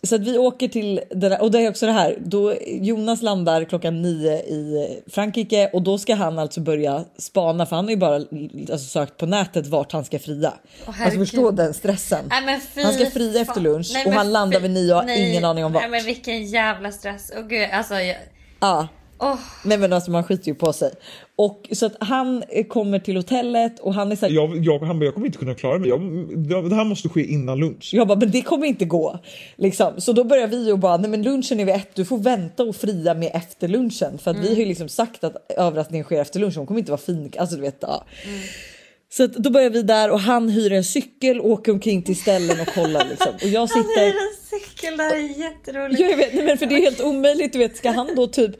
Så 0.06 0.14
att 0.14 0.20
vi 0.20 0.38
åker 0.38 0.68
till 0.68 1.00
det 1.10 1.28
där, 1.28 1.42
och 1.42 1.50
det 1.50 1.58
är 1.58 1.70
också 1.70 1.86
det 1.86 1.92
här. 1.92 2.16
Då 2.20 2.54
Jonas 2.66 3.22
landar 3.22 3.64
klockan 3.64 4.02
nio 4.02 4.32
i 4.32 4.88
Frankrike 5.10 5.70
och 5.72 5.82
då 5.82 5.98
ska 5.98 6.14
han 6.14 6.38
alltså 6.38 6.60
börja 6.60 7.04
spana 7.18 7.66
för 7.66 7.76
han 7.76 7.84
har 7.84 7.90
ju 7.90 7.96
bara 7.96 8.14
alltså, 8.14 8.78
sökt 8.78 9.16
på 9.16 9.26
nätet 9.26 9.66
vart 9.66 9.92
han 9.92 10.04
ska 10.04 10.18
fria. 10.18 10.52
alltså 10.86 11.02
herregud. 11.02 11.28
förstå 11.28 11.50
den 11.50 11.74
stressen. 11.74 12.24
Nej, 12.30 12.60
han 12.74 12.92
ska 12.92 13.06
fria 13.06 13.40
efter 13.40 13.60
lunch 13.60 13.90
Nej, 13.94 14.06
och 14.06 14.12
han 14.12 14.32
landar 14.32 14.60
vid 14.60 14.70
nio 14.70 14.94
och 14.94 15.02
har 15.02 15.10
ingen 15.10 15.44
aning 15.44 15.64
om 15.64 15.72
vart. 15.72 15.82
Nej 15.82 15.90
men 15.90 16.04
vilken 16.04 16.46
jävla 16.46 16.92
stress. 16.92 17.32
Och 17.38 17.48
gud, 17.48 17.68
alltså, 17.72 17.94
jag, 17.94 18.16
Ja. 18.60 18.88
Åh. 19.18 19.38
Nej 19.64 19.78
men 19.78 19.92
alltså 19.92 20.10
man 20.10 20.24
skiter 20.24 20.48
ju 20.48 20.54
på 20.54 20.72
sig. 20.72 20.92
Och 21.36 21.68
så 21.72 21.86
att 21.86 21.96
han 22.00 22.42
eh, 22.48 22.66
kommer 22.66 22.98
till 22.98 23.16
hotellet 23.16 23.80
och 23.80 23.94
han 23.94 24.12
är 24.12 24.16
så 24.16 24.26
här, 24.26 24.32
Jag, 24.32 24.64
jag, 24.64 24.78
han 24.78 24.98
bara, 24.98 25.04
jag 25.04 25.14
kommer 25.14 25.26
inte 25.26 25.38
kunna 25.38 25.54
klara 25.54 25.78
mig. 25.78 25.88
Jag, 25.88 26.00
det, 26.38 26.68
det 26.68 26.74
här 26.74 26.84
måste 26.84 27.08
ske 27.08 27.24
innan 27.24 27.58
lunch. 27.58 27.90
Jag 27.92 28.08
bara, 28.08 28.18
men 28.18 28.30
det 28.30 28.42
kommer 28.42 28.66
inte 28.66 28.84
gå. 28.84 29.18
Liksom. 29.56 30.00
Så 30.00 30.12
då 30.12 30.24
börjar 30.24 30.46
vi 30.46 30.72
och 30.72 30.78
bara, 30.78 30.96
nej 30.96 31.10
men 31.10 31.22
lunchen 31.22 31.60
är 31.60 31.64
vid 31.64 31.74
ett, 31.74 31.90
du 31.94 32.04
får 32.04 32.18
vänta 32.18 32.62
och 32.62 32.76
fria 32.76 33.14
med 33.14 33.30
efter 33.34 33.68
lunchen. 33.68 34.18
För 34.18 34.30
att 34.30 34.36
vi 34.36 34.48
har 34.48 34.56
ju 34.56 34.66
liksom 34.66 34.88
sagt 34.88 35.24
att 35.24 35.52
överraskningen 35.56 36.04
sker 36.04 36.20
efter 36.20 36.40
lunchen, 36.40 36.56
hon 36.58 36.66
kommer 36.66 36.80
inte 36.80 36.92
vara 36.92 37.00
fin. 37.00 37.32
Alltså 37.38 37.56
du 37.56 37.62
vet, 37.62 37.78
ja. 37.80 38.04
Så 39.08 39.24
att 39.24 39.32
då 39.32 39.50
börjar 39.50 39.70
vi 39.70 39.82
där 39.82 40.10
och 40.10 40.20
han 40.20 40.48
hyr 40.48 40.72
en 40.72 40.84
cykel, 40.84 41.40
åker 41.40 41.72
omkring 41.72 42.02
till 42.02 42.16
ställen 42.16 42.60
och 42.60 42.74
kollar 42.74 43.06
liksom. 43.10 43.34
Och 43.34 43.48
jag 43.48 43.60
Han 43.60 43.68
sitter... 43.68 44.12
cykel, 44.50 44.96
det 44.96 45.02
här 45.02 45.14
är 45.14 45.38
jätteroligt. 45.38 46.00
Ja, 46.00 46.06
jag 46.06 46.16
vet, 46.16 46.34
men 46.34 46.58
för 46.58 46.66
det 46.66 46.74
är 46.74 46.80
helt 46.80 47.00
omöjligt. 47.00 47.52
Du 47.52 47.58
vet, 47.58 47.76
ska 47.76 47.90
han 47.90 48.14
då 48.16 48.26
typ... 48.26 48.50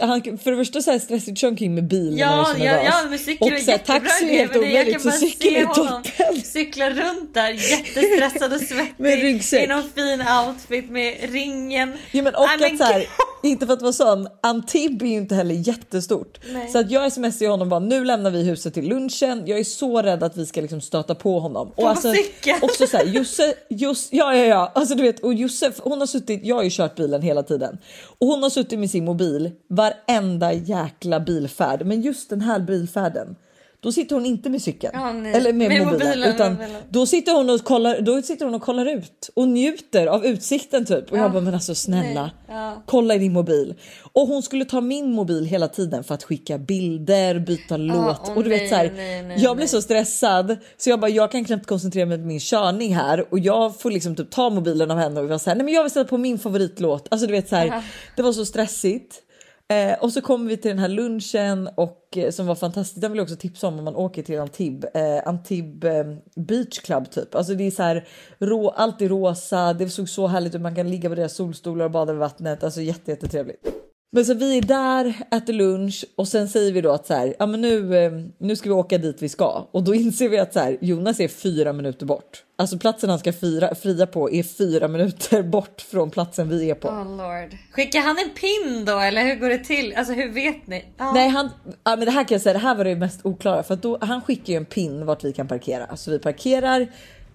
Han, 0.00 0.22
för 0.38 0.50
det 0.50 0.56
första 0.56 0.82
så 0.82 0.90
här 0.90 0.98
stressigt 0.98 1.38
kör 1.38 1.48
omkring 1.48 1.74
med 1.74 1.84
bil 1.84 2.10
när 2.10 2.20
Ja, 2.20 2.48
så 2.56 2.64
ja, 2.64 2.82
ja, 2.84 2.94
men 3.10 3.18
cykel 3.18 3.52
och 3.52 3.58
är 3.58 3.62
så 3.62 3.70
här, 3.70 3.78
taxi 3.78 4.24
är 4.24 4.38
helt 4.38 4.56
omöjligt 4.56 5.02
så 5.02 5.10
cykel 5.10 5.56
är 5.56 5.66
toppen. 5.66 6.42
cykla 6.42 6.90
runt 6.90 7.34
där 7.34 7.50
jättestressad 7.50 8.52
och 8.52 8.60
svettig 8.68 8.94
Med 8.96 9.20
ryggsäck. 9.22 9.64
i 9.64 9.66
någon 9.66 9.90
fin 9.94 10.24
outfit 10.46 10.90
med 10.90 11.16
ringen. 11.32 11.92
Ja, 12.10 12.22
men 12.22 12.34
och 12.34 12.44
att 12.44 12.78
så 12.78 12.84
här, 12.84 13.06
inte 13.42 13.66
för 13.66 13.72
att 13.72 13.82
vara 13.82 13.92
sån, 13.92 14.28
Antibes 14.40 15.02
är 15.02 15.06
ju 15.06 15.16
inte 15.16 15.34
heller 15.34 15.54
jättestort. 15.54 16.38
Nej. 16.52 16.68
Så 16.68 16.78
att 16.78 16.90
jag 16.90 17.12
smsar 17.12 17.48
honom 17.48 17.68
bara 17.68 17.80
nu 17.80 18.04
lämnar 18.04 18.30
vi 18.30 18.42
huset 18.42 18.74
till 18.74 18.88
lunchen. 18.88 19.42
Jag 19.46 19.58
är 19.58 19.64
så 19.64 20.02
rädd 20.02 20.22
att 20.22 20.36
vi 20.36 20.46
ska 20.46 20.60
liksom 20.60 20.80
stöta 20.80 21.14
på 21.14 21.40
honom. 21.40 21.72
Och 21.76 21.88
alltså, 21.88 22.12
cykeln. 22.12 22.58
också 22.62 22.86
så 22.86 22.96
här, 22.96 23.04
Josse, 23.04 23.54
Josse, 23.68 24.08
ja 24.10 24.36
ja 24.36 24.44
ja, 24.44 24.72
alltså 24.74 24.94
du 24.94 25.02
vet 25.02 25.21
och 25.22 25.34
Josef, 25.34 25.80
hon 25.82 26.00
har 26.00 26.06
suttit, 26.06 26.40
jag 26.44 26.56
har 26.56 26.62
ju 26.62 26.70
kört 26.72 26.96
bilen 26.96 27.22
hela 27.22 27.42
tiden 27.42 27.78
och 28.18 28.26
hon 28.26 28.42
har 28.42 28.50
suttit 28.50 28.78
med 28.78 28.90
sin 28.90 29.04
mobil 29.04 29.50
varenda 29.68 30.52
jäkla 30.52 31.20
bilfärd. 31.20 31.86
Men 31.86 32.02
just 32.02 32.30
den 32.30 32.40
här 32.40 32.60
bilfärden, 32.60 33.36
då 33.82 33.92
sitter 33.92 34.14
hon 34.16 34.26
inte 34.26 34.50
med 34.50 34.62
cykeln 34.62 34.92
Ja, 34.94 35.08
eller 35.10 35.52
med, 35.52 35.68
Med 35.68 35.86
mobilen, 35.86 36.08
mobilen, 36.08 36.34
utan 36.34 36.52
mobilen. 36.52 36.82
då 36.90 37.06
sitter 37.06 37.34
hon 37.34 37.50
och 37.50 37.64
kollar. 37.64 38.00
Då 38.00 38.22
sitter 38.22 38.44
hon 38.44 38.54
och 38.54 38.62
kollar 38.62 38.86
ut 38.86 39.30
och 39.34 39.48
njuter 39.48 40.06
av 40.06 40.26
utsikten 40.26 40.84
typ. 40.84 41.12
Och 41.12 41.18
Ja. 41.18 41.22
jag 41.22 41.32
bara 41.32 41.40
men 41.40 41.54
alltså 41.54 41.74
snälla, 41.74 42.30
ja. 42.48 42.82
kolla 42.86 43.14
i 43.14 43.18
din 43.18 43.32
mobil. 43.32 43.74
Och 44.12 44.26
hon 44.28 44.42
skulle 44.42 44.64
ta 44.64 44.80
min 44.80 45.12
mobil 45.12 45.44
hela 45.44 45.68
tiden 45.68 46.04
för 46.04 46.14
att 46.14 46.22
skicka 46.24 46.58
bilder, 46.58 47.38
byta 47.38 47.76
låt 47.76 48.20
åh 48.24 48.36
och 48.36 48.44
du 48.44 48.50
vet 48.50 48.60
nej, 48.60 48.68
så 48.68 48.74
här. 48.74 48.92
nej, 48.96 49.22
nej, 49.22 49.38
jag 49.40 49.56
blir 49.56 49.66
så 49.66 49.82
stressad 49.82 50.56
så 50.76 50.90
jag 50.90 51.00
bara 51.00 51.10
jag 51.10 51.30
kan 51.32 51.44
knappt 51.44 51.66
koncentrera 51.66 52.06
mig 52.06 52.18
på 52.18 52.24
min 52.24 52.40
körning 52.40 52.94
här 52.96 53.24
och 53.32 53.38
jag 53.38 53.80
får 53.80 53.90
liksom 53.90 54.16
typ 54.16 54.30
ta 54.30 54.50
mobilen 54.50 54.90
av 54.90 54.98
henne 54.98 55.20
och 55.20 55.28
vara 55.28 55.38
så 55.38 55.50
här, 55.50 55.56
nej 55.56 55.64
men 55.64 55.74
jag 55.74 55.82
vill 55.82 55.92
sätta 55.92 56.08
på 56.08 56.18
min 56.18 56.38
favoritlåt. 56.38 57.08
Alltså 57.10 57.26
du 57.26 57.32
vet 57.32 57.48
så 57.48 57.56
här. 57.56 57.82
Det 58.16 58.22
var 58.22 58.32
så 58.32 58.44
stressigt. 58.44 59.22
Eh, 59.72 59.98
och 60.00 60.12
så 60.12 60.20
kommer 60.20 60.48
vi 60.48 60.56
till 60.56 60.68
den 60.68 60.78
här 60.78 60.88
lunchen 60.88 61.68
och 61.74 62.16
eh, 62.16 62.30
som 62.30 62.46
var 62.46 62.54
fantastisk. 62.54 63.00
Den 63.00 63.12
vill 63.12 63.18
jag 63.18 63.24
också 63.24 63.36
tipsa 63.36 63.68
om 63.68 63.78
om 63.78 63.84
man 63.84 63.96
åker 63.96 64.22
till 64.22 64.40
Antibes. 64.40 64.90
Eh, 64.94 65.28
Antibes 65.28 65.94
eh, 65.94 66.06
Beach 66.36 66.78
Club 66.78 67.10
typ. 67.10 67.34
Alltså 67.34 67.54
det 67.54 67.64
är 67.64 67.70
så 67.70 67.82
här 67.82 68.08
rå, 68.38 68.70
allt 68.70 69.02
är 69.02 69.08
rosa. 69.08 69.72
Det 69.72 69.88
såg 69.88 70.08
så 70.08 70.26
härligt 70.26 70.54
ut. 70.54 70.60
Man 70.60 70.74
kan 70.74 70.90
ligga 70.90 71.08
på 71.08 71.14
deras 71.14 71.34
solstolar 71.34 71.84
och 71.84 71.90
bada 71.90 72.12
vid 72.12 72.20
vattnet. 72.20 72.64
Alltså 72.64 72.80
jätte, 72.80 73.10
jättetrevligt. 73.10 73.81
Men 74.14 74.24
så 74.24 74.34
vi 74.34 74.58
är 74.58 74.62
där, 74.62 75.14
äter 75.30 75.52
lunch 75.52 76.04
och 76.16 76.28
sen 76.28 76.48
säger 76.48 76.72
vi 76.72 76.80
då 76.80 76.90
att 76.90 77.06
så 77.06 77.14
här, 77.14 77.34
ja 77.38 77.46
men 77.46 77.60
nu, 77.60 77.96
eh, 77.96 78.12
nu 78.38 78.56
ska 78.56 78.68
vi 78.68 78.74
åka 78.74 78.98
dit 78.98 79.22
vi 79.22 79.28
ska. 79.28 79.68
Och 79.70 79.82
då 79.82 79.94
inser 80.04 80.28
vi 80.28 80.38
att 80.38 80.52
så 80.52 80.60
här, 80.60 80.76
Jonas 80.80 81.20
är 81.20 81.28
fyra 81.28 81.72
minuter 81.72 82.06
bort. 82.06 82.44
Alltså 82.56 82.78
platsen 82.78 83.10
han 83.10 83.18
ska 83.18 83.32
fira, 83.32 83.74
fria 83.74 84.06
på 84.06 84.30
är 84.30 84.42
fyra 84.42 84.88
minuter 84.88 85.42
bort 85.52 85.80
från 85.80 86.10
platsen 86.10 86.48
vi 86.48 86.70
är 86.70 86.74
på. 86.74 86.88
Oh 86.88 87.16
lord. 87.16 87.58
Skickar 87.70 88.00
han 88.00 88.18
en 88.18 88.30
pin 88.30 88.84
då 88.84 88.98
eller 88.98 89.24
hur 89.24 89.34
går 89.34 89.48
det 89.48 89.58
till? 89.58 89.94
Alltså 89.96 90.12
hur 90.12 90.30
vet 90.30 90.66
ni? 90.66 90.84
Ja. 90.98 91.12
Nej, 91.12 91.28
han, 91.28 91.50
ja, 91.84 91.96
men 91.96 92.04
det 92.04 92.10
här 92.10 92.24
kan 92.24 92.34
jag 92.34 92.42
säga, 92.42 92.52
det 92.52 92.58
här 92.58 92.74
var 92.74 92.84
det 92.84 92.96
mest 92.96 93.20
oklara 93.26 93.62
för 93.62 93.74
att 93.74 93.82
då, 93.82 93.98
han 94.00 94.22
skickar 94.22 94.52
ju 94.52 94.56
en 94.56 94.64
pin 94.64 95.06
vart 95.06 95.24
vi 95.24 95.32
kan 95.32 95.48
parkera. 95.48 95.96
Så 95.96 96.10
vi 96.10 96.18
parkerar 96.18 96.80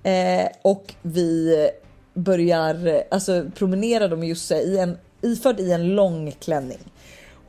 eh, 0.04 0.48
och 0.62 0.94
vi 1.02 1.56
börjar 2.13 2.88
eh, 2.88 3.02
alltså 3.12 3.46
promenera 3.56 4.16
med 4.16 4.30
Josse 4.30 4.60
i 4.62 4.78
en, 4.78 4.98
iförd 5.22 5.60
i 5.60 5.72
en 5.72 5.96
lång 5.96 6.32
klänning. 6.32 6.80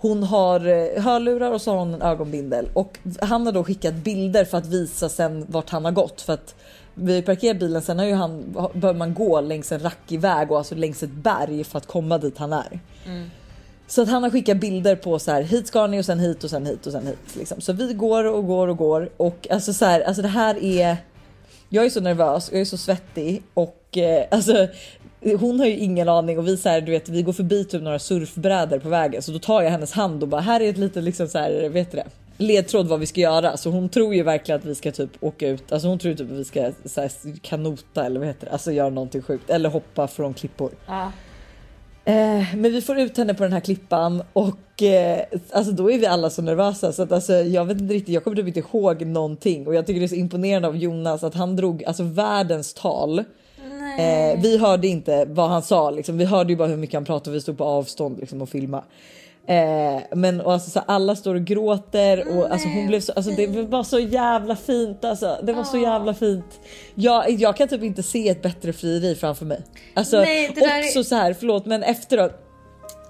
Hon 0.00 0.22
har 0.22 0.66
eh, 0.66 1.02
hörlurar 1.02 1.52
och 1.52 1.60
så 1.60 1.70
har 1.70 1.78
hon 1.78 1.94
en 1.94 2.02
ögonbindel 2.02 2.68
och 2.72 2.98
han 3.20 3.46
har 3.46 3.52
då 3.52 3.64
skickat 3.64 3.94
bilder 3.94 4.44
för 4.44 4.58
att 4.58 4.66
visa 4.66 5.08
sen 5.08 5.46
vart 5.48 5.70
han 5.70 5.84
har 5.84 5.92
gått 5.92 6.20
för 6.20 6.32
att 6.32 6.54
vi 6.94 7.22
parkerar 7.22 7.54
bilen 7.54 7.82
sen 7.82 7.98
har 7.98 8.06
ju 8.06 8.14
han, 8.14 8.56
bör 8.74 8.94
man 8.94 9.14
gå 9.14 9.40
längs 9.40 9.72
en 9.72 9.80
rackig 9.80 10.20
väg 10.20 10.50
och 10.50 10.58
alltså 10.58 10.74
längs 10.74 11.02
ett 11.02 11.10
berg 11.10 11.64
för 11.64 11.78
att 11.78 11.86
komma 11.86 12.18
dit 12.18 12.38
han 12.38 12.52
är. 12.52 12.80
Så 13.86 14.02
att 14.02 14.08
han 14.08 14.22
har 14.22 14.30
skickat 14.30 14.56
bilder 14.56 14.96
på 14.96 15.18
så 15.18 15.30
här 15.30 15.42
hit 15.42 15.66
ska 15.66 15.86
ni 15.86 16.00
och 16.00 16.04
sen 16.04 16.20
hit 16.20 16.44
och 16.44 16.50
sen 16.50 16.66
hit 16.66 16.86
och 16.86 16.92
sen 16.92 17.06
hit 17.06 17.36
liksom. 17.36 17.60
Så 17.60 17.72
vi 17.72 17.92
går 17.92 18.24
och 18.24 18.46
går 18.46 18.68
och 18.68 18.76
går 18.76 19.10
och 19.16 19.46
alltså 19.50 19.72
så 19.72 19.84
här, 19.84 20.00
alltså 20.00 20.22
det 20.22 20.28
här 20.28 20.64
är. 20.64 20.96
Jag 21.68 21.84
är 21.84 21.90
så 21.90 22.00
nervös, 22.00 22.48
jag 22.52 22.60
är 22.60 22.64
så 22.64 22.76
svettig 22.78 23.42
och 23.54 23.98
eh, 23.98 24.26
alltså 24.30 24.68
hon 25.20 25.60
har 25.60 25.66
ju 25.66 25.76
ingen 25.76 26.08
aning 26.08 26.38
och 26.38 26.48
vi 26.48 26.56
så 26.56 26.68
här, 26.68 26.80
du 26.80 26.92
vet, 26.92 27.08
vi 27.08 27.22
går 27.22 27.32
förbi 27.32 27.64
typ 27.64 27.82
några 27.82 27.98
surfbrädor 27.98 28.78
på 28.78 28.88
vägen 28.88 29.22
så 29.22 29.32
då 29.32 29.38
tar 29.38 29.62
jag 29.62 29.70
hennes 29.70 29.92
hand 29.92 30.22
och 30.22 30.28
bara 30.28 30.40
här 30.40 30.60
är 30.60 30.70
ett 30.70 30.78
litet 30.78 31.04
liksom 31.04 31.28
så 31.28 31.38
här, 31.38 31.68
vet 31.68 31.90
du 31.90 31.96
det? 31.96 32.06
ledtråd 32.38 32.88
vad 32.88 33.00
vi 33.00 33.06
ska 33.06 33.20
göra 33.20 33.56
så 33.56 33.70
hon 33.70 33.88
tror 33.88 34.14
ju 34.14 34.22
verkligen 34.22 34.60
att 34.60 34.64
vi 34.64 34.74
ska 34.74 34.92
typ 34.92 35.10
åka 35.20 35.48
ut. 35.48 35.72
Alltså 35.72 35.88
hon 35.88 35.98
tror 35.98 36.14
typ 36.14 36.30
att 36.30 36.36
vi 36.36 36.44
ska 36.44 36.72
så 36.84 37.00
här, 37.00 37.10
kanota 37.42 38.06
eller 38.06 38.20
vad 38.20 38.28
heter 38.28 38.46
det? 38.46 38.52
Alltså 38.52 38.72
göra 38.72 38.90
någonting 38.90 39.22
sjukt 39.22 39.50
eller 39.50 39.68
hoppa 39.68 40.06
från 40.06 40.34
klippor. 40.34 40.70
Ja. 40.86 41.12
Eh, 42.04 42.54
men 42.54 42.72
vi 42.72 42.82
får 42.82 42.98
ut 42.98 43.16
henne 43.16 43.34
på 43.34 43.42
den 43.42 43.52
här 43.52 43.60
klippan 43.60 44.22
och 44.32 44.82
eh, 44.82 45.20
alltså 45.52 45.72
då 45.72 45.90
är 45.90 45.98
vi 45.98 46.06
alla 46.06 46.30
så 46.30 46.42
nervösa 46.42 46.92
så 46.92 47.02
att 47.02 47.12
alltså 47.12 47.32
jag 47.32 47.64
vet 47.64 47.80
inte 47.80 47.94
riktigt. 47.94 48.14
Jag 48.14 48.24
kommer 48.24 48.36
typ 48.36 48.46
inte 48.46 48.60
ihåg 48.60 49.06
någonting 49.06 49.66
och 49.66 49.74
jag 49.74 49.86
tycker 49.86 50.00
det 50.00 50.06
är 50.06 50.08
så 50.08 50.14
imponerande 50.14 50.68
av 50.68 50.76
Jonas 50.76 51.24
att 51.24 51.34
han 51.34 51.56
drog 51.56 51.84
alltså 51.84 52.02
världens 52.02 52.74
tal. 52.74 53.24
Eh, 53.98 54.40
vi 54.42 54.58
hörde 54.58 54.88
inte 54.88 55.24
vad 55.24 55.48
han 55.48 55.62
sa 55.62 55.90
liksom. 55.90 56.18
Vi 56.18 56.24
hörde 56.24 56.52
ju 56.52 56.56
bara 56.56 56.68
hur 56.68 56.76
mycket 56.76 56.94
han 56.94 57.04
pratade 57.04 57.34
vi 57.34 57.40
stod 57.40 57.58
på 57.58 57.64
avstånd 57.64 58.18
liksom 58.18 58.42
och 58.42 58.48
filma. 58.48 58.84
Eh, 59.46 60.02
men 60.14 60.40
och 60.40 60.52
alltså, 60.52 60.70
så 60.70 60.80
alla 60.86 61.16
står 61.16 61.34
och 61.34 61.44
gråter 61.44 62.38
och 62.38 62.52
alltså, 62.52 62.68
hon 62.68 62.86
blev 62.86 63.00
så, 63.00 63.12
alltså, 63.12 63.30
det 63.30 63.46
var 63.46 63.82
så 63.82 63.98
jävla 63.98 64.56
fint 64.56 65.04
alltså. 65.04 65.38
Det 65.42 65.52
var 65.52 65.64
så 65.64 65.78
jävla 65.78 66.14
fint. 66.14 66.60
Jag, 66.94 67.30
jag 67.30 67.56
kan 67.56 67.68
typ 67.68 67.82
inte 67.82 68.02
se 68.02 68.28
ett 68.28 68.42
bättre 68.42 68.72
frieri 68.72 69.14
framför 69.14 69.44
mig. 69.44 69.60
Alltså 69.94 70.16
Nej, 70.20 70.52
det 70.54 70.60
där 70.60 70.78
är- 70.78 70.84
också 70.84 71.04
så 71.04 71.14
här, 71.14 71.32
förlåt 71.34 71.66
men 71.66 71.82
efteråt. 71.82 72.44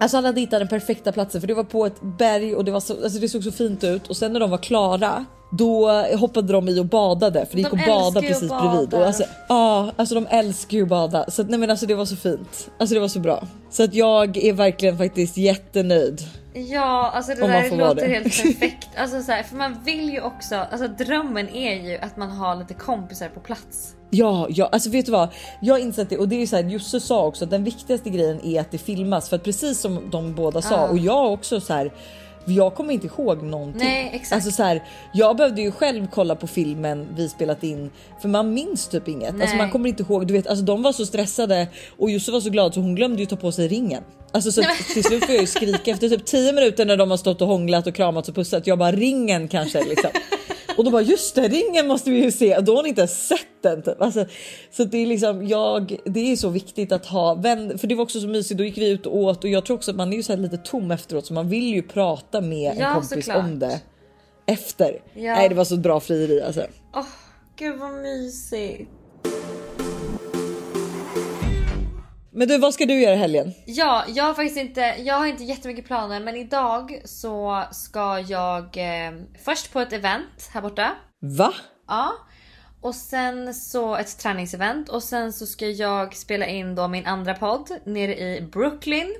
Alltså 0.01 0.17
han 0.17 0.25
hade 0.25 0.41
hittat 0.41 0.61
den 0.61 0.69
perfekta 0.69 1.13
platsen 1.13 1.41
för 1.41 1.49
det 1.49 1.55
var 1.55 1.65
på 1.65 1.87
ett 1.87 2.01
berg 2.03 2.55
och 2.55 2.65
det, 2.65 2.71
var 2.71 2.81
så, 2.81 3.03
alltså 3.05 3.19
det 3.19 3.29
såg 3.29 3.45
så 3.45 3.53
fint 3.53 3.85
ut 3.85 4.07
och 4.09 4.17
sen 4.17 4.33
när 4.33 4.41
de 4.41 4.51
var 4.51 4.59
klara 4.59 5.25
då 5.51 5.91
hoppade 6.17 6.53
de 6.53 6.69
i 6.69 6.81
och 6.81 6.87
badade 6.87 7.47
för 7.47 7.57
det 7.57 7.61
gick 7.63 7.71
De 7.71 7.81
att 7.81 7.87
bada 7.87 8.21
precis 8.21 8.49
bada. 8.49 8.71
bredvid. 8.71 8.95
Och 8.95 9.07
alltså, 9.07 9.25
ja, 9.49 9.93
alltså 9.97 10.15
de 10.15 10.27
älskar 10.31 10.77
ju 10.77 10.83
att 10.83 10.89
bada 10.89 11.31
så 11.31 11.43
att, 11.43 11.51
nej 11.51 11.59
men 11.59 11.71
alltså 11.71 11.87
det 11.87 11.95
var 11.95 12.05
så 12.05 12.17
fint. 12.17 12.71
Alltså 12.79 12.95
det 12.95 13.01
var 13.01 13.09
så 13.09 13.21
bra 13.21 13.47
så 13.71 13.83
att 13.85 13.95
jag 13.95 14.37
är 14.37 14.53
verkligen 14.53 14.99
faktiskt 14.99 15.37
jättenöjd. 15.37 16.21
Ja, 16.55 17.11
alltså 17.15 17.35
det 17.35 17.43
Om 17.43 17.51
där 17.51 17.77
låter 17.77 17.95
det. 18.09 18.15
helt 18.15 18.25
perfekt. 18.43 18.89
Alltså 18.97 19.23
så 19.23 19.33
här, 19.33 19.43
för 19.43 19.57
man 19.57 19.77
vill 19.85 20.11
ju 20.11 20.21
också, 20.21 20.55
alltså 20.57 20.89
drömmen 20.89 21.49
är 21.49 21.91
ju 21.91 21.99
att 21.99 22.17
man 22.17 22.31
har 22.31 22.57
lite 22.57 22.75
kompisar 22.75 23.29
på 23.29 23.41
plats. 23.41 23.95
Ja, 24.11 24.47
ja, 24.51 24.69
alltså 24.73 24.91
vet 24.91 25.07
du 25.07 25.13
vad? 25.13 25.29
Jag 25.61 25.75
har 25.75 25.79
insett 25.79 26.11
det 26.11 26.19
och 26.19 26.29
det 26.29 26.37
är 26.37 26.41
ju 26.41 26.47
så 26.47 26.57
här, 26.57 26.63
Josse 26.65 27.01
sa 27.01 27.25
också 27.27 27.45
att 27.45 27.51
den 27.51 27.65
viktigaste 27.65 28.11
grejen 28.11 28.41
är 28.45 28.61
att 28.61 28.71
det 28.71 28.79
filmas 28.79 29.29
för 29.29 29.37
att 29.37 29.45
precis 29.45 29.81
som 29.81 30.11
de 30.11 30.35
båda 30.35 30.63
sa 30.63 30.75
Ja. 30.75 30.89
och 30.89 30.99
jag 30.99 31.33
också 31.33 31.61
så 31.61 31.73
här. 31.73 31.93
Jag 32.47 32.75
kommer 32.75 32.93
inte 32.95 33.07
ihåg 33.07 33.43
någonting. 33.43 33.83
Nej, 33.85 34.11
exakt. 34.15 34.33
Alltså 34.33 34.51
så 34.51 34.63
här, 34.63 34.83
jag 35.13 35.37
behövde 35.37 35.63
ju 35.63 35.71
själv 35.73 36.07
kolla 36.15 36.35
på 36.35 36.47
filmen 36.47 37.07
vi 37.17 37.29
spelat 37.29 37.65
in 37.65 37.91
för 38.23 38.29
man 38.29 38.55
minns 38.55 38.89
typ 38.89 39.09
inget. 39.09 39.31
Alltså 39.31 39.47
Nej. 39.47 39.57
man 39.57 39.71
kommer 39.71 39.89
inte 39.89 40.03
ihåg. 40.03 40.27
Du 40.27 40.33
vet, 40.35 40.47
alltså 40.47 40.65
de 40.65 40.83
var 40.83 40.93
så 40.93 41.07
stressade 41.07 41.67
och 41.99 42.11
Josef 42.11 42.33
var 42.33 42.41
så 42.41 42.51
glad 42.51 42.75
så 42.75 42.81
hon 42.81 42.95
glömde 42.95 43.21
ju 43.21 43.27
ta 43.27 43.37
på 43.37 43.53
sig 43.53 43.69
ringen. 43.69 44.03
Alltså 44.33 44.53
så 44.53 44.63
till 44.95 45.05
slut 45.05 45.25
får 45.25 45.35
jag 45.35 45.41
ju 45.41 45.47
skrika 45.47 45.91
efter 45.91 46.09
typ 46.09 46.25
10 46.27 46.53
minuter 46.53 46.85
när 46.85 46.97
de 46.97 47.11
har 47.11 47.17
stått 47.19 47.41
och 47.43 47.49
hånglat 47.49 47.87
och 47.87 47.95
kramats 47.95 48.29
och 48.29 48.35
pussat. 48.35 48.67
Jag 48.67 48.79
bara 48.79 48.93
ringen 48.93 49.49
kanske 49.49 49.85
liksom. 49.85 50.11
Och 50.79 50.85
då 50.85 50.91
bara 50.91 51.03
just 51.03 51.35
det, 51.35 51.49
ringen 51.49 51.87
måste 51.87 52.11
vi 52.11 52.23
ju 52.25 52.31
se. 52.31 52.57
Och 52.57 52.65
då 52.65 52.73
har 52.73 52.77
hon 52.77 52.87
inte 52.87 53.01
ens 53.01 53.27
sett 53.29 53.63
den. 53.63 53.83
Typ. 53.83 54.03
Alltså, 54.03 54.27
så 54.71 54.85
det 54.85 54.99
är 54.99 55.07
liksom 55.07 55.47
jag. 55.47 55.97
Det 56.05 56.33
är 56.33 56.37
så 56.37 56.49
viktigt 56.49 56.93
att 56.93 57.07
ha 57.07 57.35
vän, 57.35 57.79
för 57.79 57.87
det 57.87 57.95
var 57.95 58.03
också 58.05 58.21
så 58.21 58.27
mysigt. 58.29 58.59
Då 58.59 58.65
gick 58.65 58.79
vi 58.79 58.91
ut 58.91 59.07
och 59.07 59.17
åt 59.17 59.45
och 59.45 59.51
jag 59.51 59.67
tror 59.67 59.77
också 59.77 59.91
att 59.91 59.97
man 59.97 60.13
är 60.13 60.17
ju 60.17 60.23
så 60.23 60.33
här 60.33 60.41
lite 60.41 60.57
tom 60.57 60.91
efteråt 60.91 61.27
så 61.27 61.35
man 61.35 61.49
vill 61.49 61.75
ju 61.75 61.83
prata 61.83 62.41
med 62.41 62.77
Ja, 62.79 62.87
en 62.89 62.95
kompis 62.95 63.11
såklart. 63.25 63.45
om 63.45 63.59
det 63.59 63.81
efter. 64.47 65.03
Ja. 65.15 65.35
Nej, 65.35 65.49
det 65.49 65.55
var 65.55 65.65
så 65.65 65.77
bra 65.77 66.01
frieri 66.01 66.43
alltså. 66.43 66.63
Åh, 66.95 67.05
gud 67.57 67.79
vad 67.79 67.93
mysigt. 67.93 68.91
Men 72.39 72.49
du, 72.49 72.59
vad 72.59 72.75
ska 72.75 72.87
du 72.87 73.01
göra 73.01 73.15
i 73.15 73.19
helgen? 73.19 73.53
Ja, 73.67 74.05
jag 74.09 74.25
har 74.25 74.35
faktiskt 74.35 74.57
inte, 74.57 74.81
jag 74.81 75.15
har 75.15 75.27
inte 75.27 75.45
jättemycket 75.45 75.87
planer 75.87 76.21
men 76.21 76.37
idag 76.37 77.01
så 77.05 77.65
ska 77.73 78.21
jag 78.21 78.65
eh, 78.77 79.13
först 79.45 79.73
på 79.73 79.81
ett 79.81 79.93
event 79.93 80.51
här 80.53 80.63
borta. 80.63 80.93
Va? 81.21 81.55
Ja. 81.89 82.13
Och 82.81 82.95
sen 82.95 83.55
så 83.55 83.97
ett 83.97 84.19
träningsevent 84.19 84.89
och 84.89 85.03
sen 85.03 85.33
så 85.33 85.47
ska 85.47 85.67
jag 85.67 86.17
spela 86.17 86.47
in 86.47 86.75
då 86.75 86.89
min 86.89 87.07
andra 87.07 87.35
podd 87.35 87.71
nere 87.85 88.19
i 88.19 88.41
Brooklyn 88.53 89.15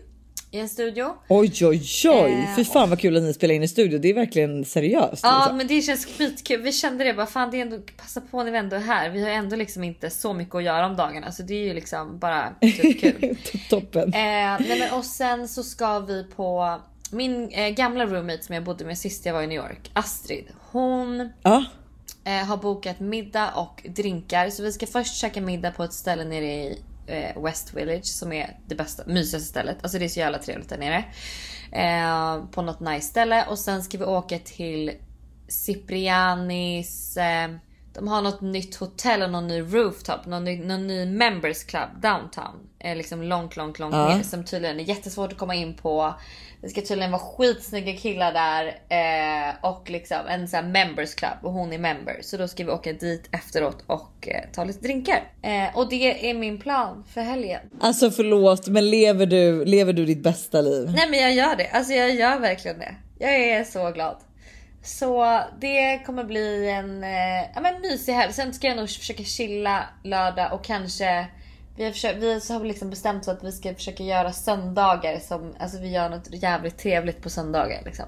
i 0.51 0.59
en 0.59 0.69
studio. 0.69 1.15
Oj, 1.29 1.53
oj, 1.67 1.83
oj. 2.05 2.33
Eh, 2.33 2.57
Fy 2.57 2.65
fan 2.65 2.91
vad 2.91 2.99
kul 3.01 3.17
att 3.17 3.23
ni 3.23 3.35
spelar 3.35 3.55
in 3.55 3.63
i 3.63 3.69
studio. 3.69 3.99
Det 3.99 4.09
är 4.09 4.15
verkligen 4.15 4.65
seriöst. 4.65 5.21
Ja 5.25 5.39
liksom. 5.39 5.57
men 5.57 5.67
det 5.67 5.83
känns 5.83 6.07
skitkul. 6.07 6.63
Vi 6.63 6.73
kände 6.73 7.05
det 7.05 7.15
bara 7.15 7.27
fan 7.27 7.51
det 7.51 7.57
är 7.57 7.63
ändå 7.63 7.79
passa 7.97 8.21
på 8.21 8.43
när 8.43 8.51
vi 8.53 8.59
ändå 8.59 8.77
är 8.77 8.81
här. 8.81 9.11
Vi 9.11 9.23
har 9.23 9.31
ändå 9.31 9.57
liksom 9.57 9.85
inte 9.85 10.11
så 10.11 10.33
mycket 10.35 10.55
att 10.55 10.63
göra 10.63 10.87
om 10.87 10.97
dagarna 10.97 11.33
så 11.33 11.43
det 11.43 11.55
är 11.55 11.65
ju 11.65 11.75
liksom 11.75 12.19
bara 12.19 12.55
typ 12.61 13.01
kul. 13.01 13.37
Toppen. 13.71 14.03
Eh, 14.03 14.11
nej 14.13 14.79
men 14.79 14.99
och 14.99 15.05
sen 15.05 15.49
så 15.49 15.63
ska 15.63 16.01
vi 16.01 16.25
på 16.37 16.79
min 17.11 17.49
eh, 17.49 17.69
gamla 17.69 18.07
roommate 18.07 18.43
som 18.43 18.55
jag 18.55 18.65
bodde 18.65 18.85
med 18.85 18.99
sist 18.99 19.27
jag 19.27 19.33
var 19.33 19.43
i 19.43 19.47
New 19.47 19.57
York, 19.57 19.91
Astrid. 19.93 20.45
Hon 20.71 21.33
Ja. 21.43 21.65
eh, 22.25 22.33
har 22.47 22.57
bokat 22.57 23.01
middag 23.01 23.51
och 23.51 23.83
drinkar. 23.89 24.51
Så 24.51 24.63
vi 24.63 24.73
ska 24.73 24.87
först 24.87 25.15
käka 25.17 25.41
middag 25.41 25.71
på 25.71 25.85
ett 25.85 25.93
ställe 25.93 26.25
nere 26.25 26.45
i 26.47 26.83
eh, 27.09 27.43
West 27.43 27.75
Village 27.75 28.07
som 28.07 28.33
är 28.33 28.57
det 28.67 28.75
bästa, 28.75 29.03
mysigaste 29.07 29.49
stället. 29.49 29.77
Alltså 29.83 29.99
det 29.99 30.05
är 30.05 30.09
så 30.09 30.21
jävla 30.21 30.39
trevligt 30.39 30.69
där 30.69 30.79
nere. 30.79 31.05
Eh, 31.73 32.45
på 32.51 32.63
något 32.63 32.81
nice 32.81 33.09
ställe 33.09 33.47
och 33.47 33.59
sen 33.59 33.83
ska 33.83 33.99
vi 33.99 34.05
åka 34.05 34.39
till 34.39 34.93
Ciprianis 35.49 37.17
eh, 37.17 37.51
de 37.99 38.09
har 38.09 38.23
något 38.23 38.41
nytt 38.41 38.77
hotell 38.77 39.23
och 39.23 39.31
någon 39.31 39.49
ny 39.49 39.61
rooftop, 39.61 40.27
någon 40.27 40.45
ny, 40.45 40.65
någon 40.65 40.87
ny 40.87 41.07
members 41.07 41.65
club 41.65 41.89
downtown. 42.03 42.55
Eh, 42.79 42.97
liksom 42.97 43.23
långt, 43.23 43.57
långt, 43.57 43.79
långt 43.79 43.95
Ja. 43.95 44.17
ner 44.17 44.23
som 44.23 44.45
tydligen 44.45 44.81
är 44.81 44.85
jättesvårt 44.85 45.33
att 45.33 45.39
komma 45.39 45.55
in 45.55 45.75
på. 45.75 46.15
Det 46.61 46.69
ska 46.69 46.81
tydligen 46.81 47.11
vara 47.13 47.23
skitsnygga 47.23 47.93
killar 47.93 48.33
där 48.33 48.67
eh, 48.89 49.55
och 49.71 49.91
liksom 49.91 50.19
en 50.29 50.49
sån 50.49 50.57
här 50.65 50.67
members 50.73 51.15
club 51.15 51.33
och 51.43 51.53
hon 51.53 51.73
är 51.73 51.79
member. 51.79 52.19
Så 52.23 52.37
då 52.37 52.49
ska 52.49 52.65
vi 52.65 52.71
åka 52.71 52.93
dit 52.93 53.29
efteråt 53.33 53.85
och 53.87 54.29
eh, 54.29 54.45
ta 54.53 54.65
lite 54.65 54.81
drinkar. 54.81 55.33
Eh, 55.43 55.79
och 55.79 55.89
det 55.89 56.31
är 56.31 56.35
min 56.35 56.59
plan 56.61 57.05
för 57.15 57.21
helgen. 57.21 57.61
Alltså 57.81 58.11
förlåt, 58.11 58.69
men 58.69 58.91
lever 58.91 59.27
du, 59.27 59.65
lever 59.65 59.93
du 59.93 60.05
ditt 60.07 60.23
bästa 60.23 60.61
liv? 60.61 60.93
Nej 60.97 61.11
men 61.11 61.21
jag 61.21 61.33
gör 61.35 61.57
det, 61.57 61.69
alltså 61.73 61.93
jag 61.93 62.15
gör 62.15 62.39
verkligen 62.39 62.79
det. 62.79 62.95
Jag 63.19 63.35
är 63.35 63.65
så 63.65 63.91
glad. 63.91 64.17
Så 64.83 65.41
det 65.61 65.99
kommer 66.07 66.25
bli 66.25 66.71
en 66.71 67.05
eh, 67.05 67.51
ja, 67.55 67.61
men 67.61 67.81
mysig 67.81 68.13
helg. 68.13 68.33
Sen 68.33 68.55
ska 68.55 68.67
jag 68.67 68.77
nog 68.77 68.89
försöka 68.89 69.23
chilla 69.23 69.85
lördag 70.05 70.53
och 70.53 70.65
kanske 70.65 71.27
vi 71.77 71.85
har, 71.85 71.93
försökt, 71.93 72.19
vi 72.23 72.33
har 72.33 72.65
liksom 72.65 72.91
bestämt 72.91 73.25
så 73.25 73.31
att 73.31 73.45
vi 73.45 73.53
ska 73.53 73.75
försöka 73.75 74.03
göra 74.03 74.33
söndagar 74.33 75.19
som, 75.19 75.55
alltså 75.59 75.79
vi 75.79 75.89
gör 75.89 76.09
något 76.09 76.43
jävligt 76.43 76.79
trevligt 76.79 77.23
på 77.23 77.31
söndagar 77.31 77.83
liksom. 77.85 78.05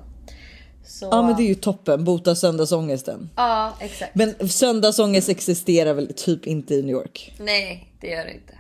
Så, 0.85 1.09
Ja 1.11 1.23
men 1.23 1.37
det 1.37 1.43
är 1.43 1.49
ju 1.49 1.55
toppen, 1.55 2.05
bota 2.05 2.35
söndagsångesten. 2.35 3.31
Ja 3.37 3.73
exakt. 3.81 4.15
Men 4.15 4.49
söndagsångest 4.49 5.29
existerar 5.29 5.95
väl 5.95 6.13
typ 6.17 6.47
inte 6.47 6.75
i 6.75 6.83
New 6.83 6.91
York? 6.91 7.35
Nej 7.39 7.93
det 8.01 8.07
gör 8.07 8.25
det 8.25 8.33
inte. 8.33 8.55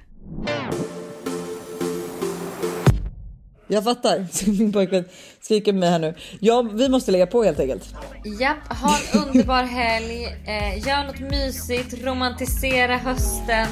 Jag 3.70 3.84
fattar. 3.84 4.26
Min 4.58 4.72
pojkvän 4.72 5.04
skriker 5.40 5.72
med 5.72 5.80
mig 5.80 5.90
här 5.90 5.98
nu. 5.98 6.14
Ja, 6.40 6.62
vi 6.62 6.88
måste 6.88 7.10
lägga 7.12 7.26
på 7.26 7.42
helt 7.42 7.60
enkelt. 7.60 7.94
Japp, 8.40 8.78
ha 8.78 8.96
en 9.12 9.20
underbar 9.20 9.62
helg. 9.62 10.24
Eh, 10.24 10.88
gör 10.88 11.04
något 11.06 11.20
mysigt, 11.30 12.04
romantisera 12.04 12.96
hösten. 12.96 13.66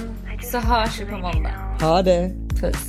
Så 0.52 0.58
hörs 0.58 1.00
vi 1.00 1.04
på 1.04 1.18
måndag. 1.18 1.78
Ha 1.80 2.02
det. 2.02 2.30
Puss. 2.60 2.88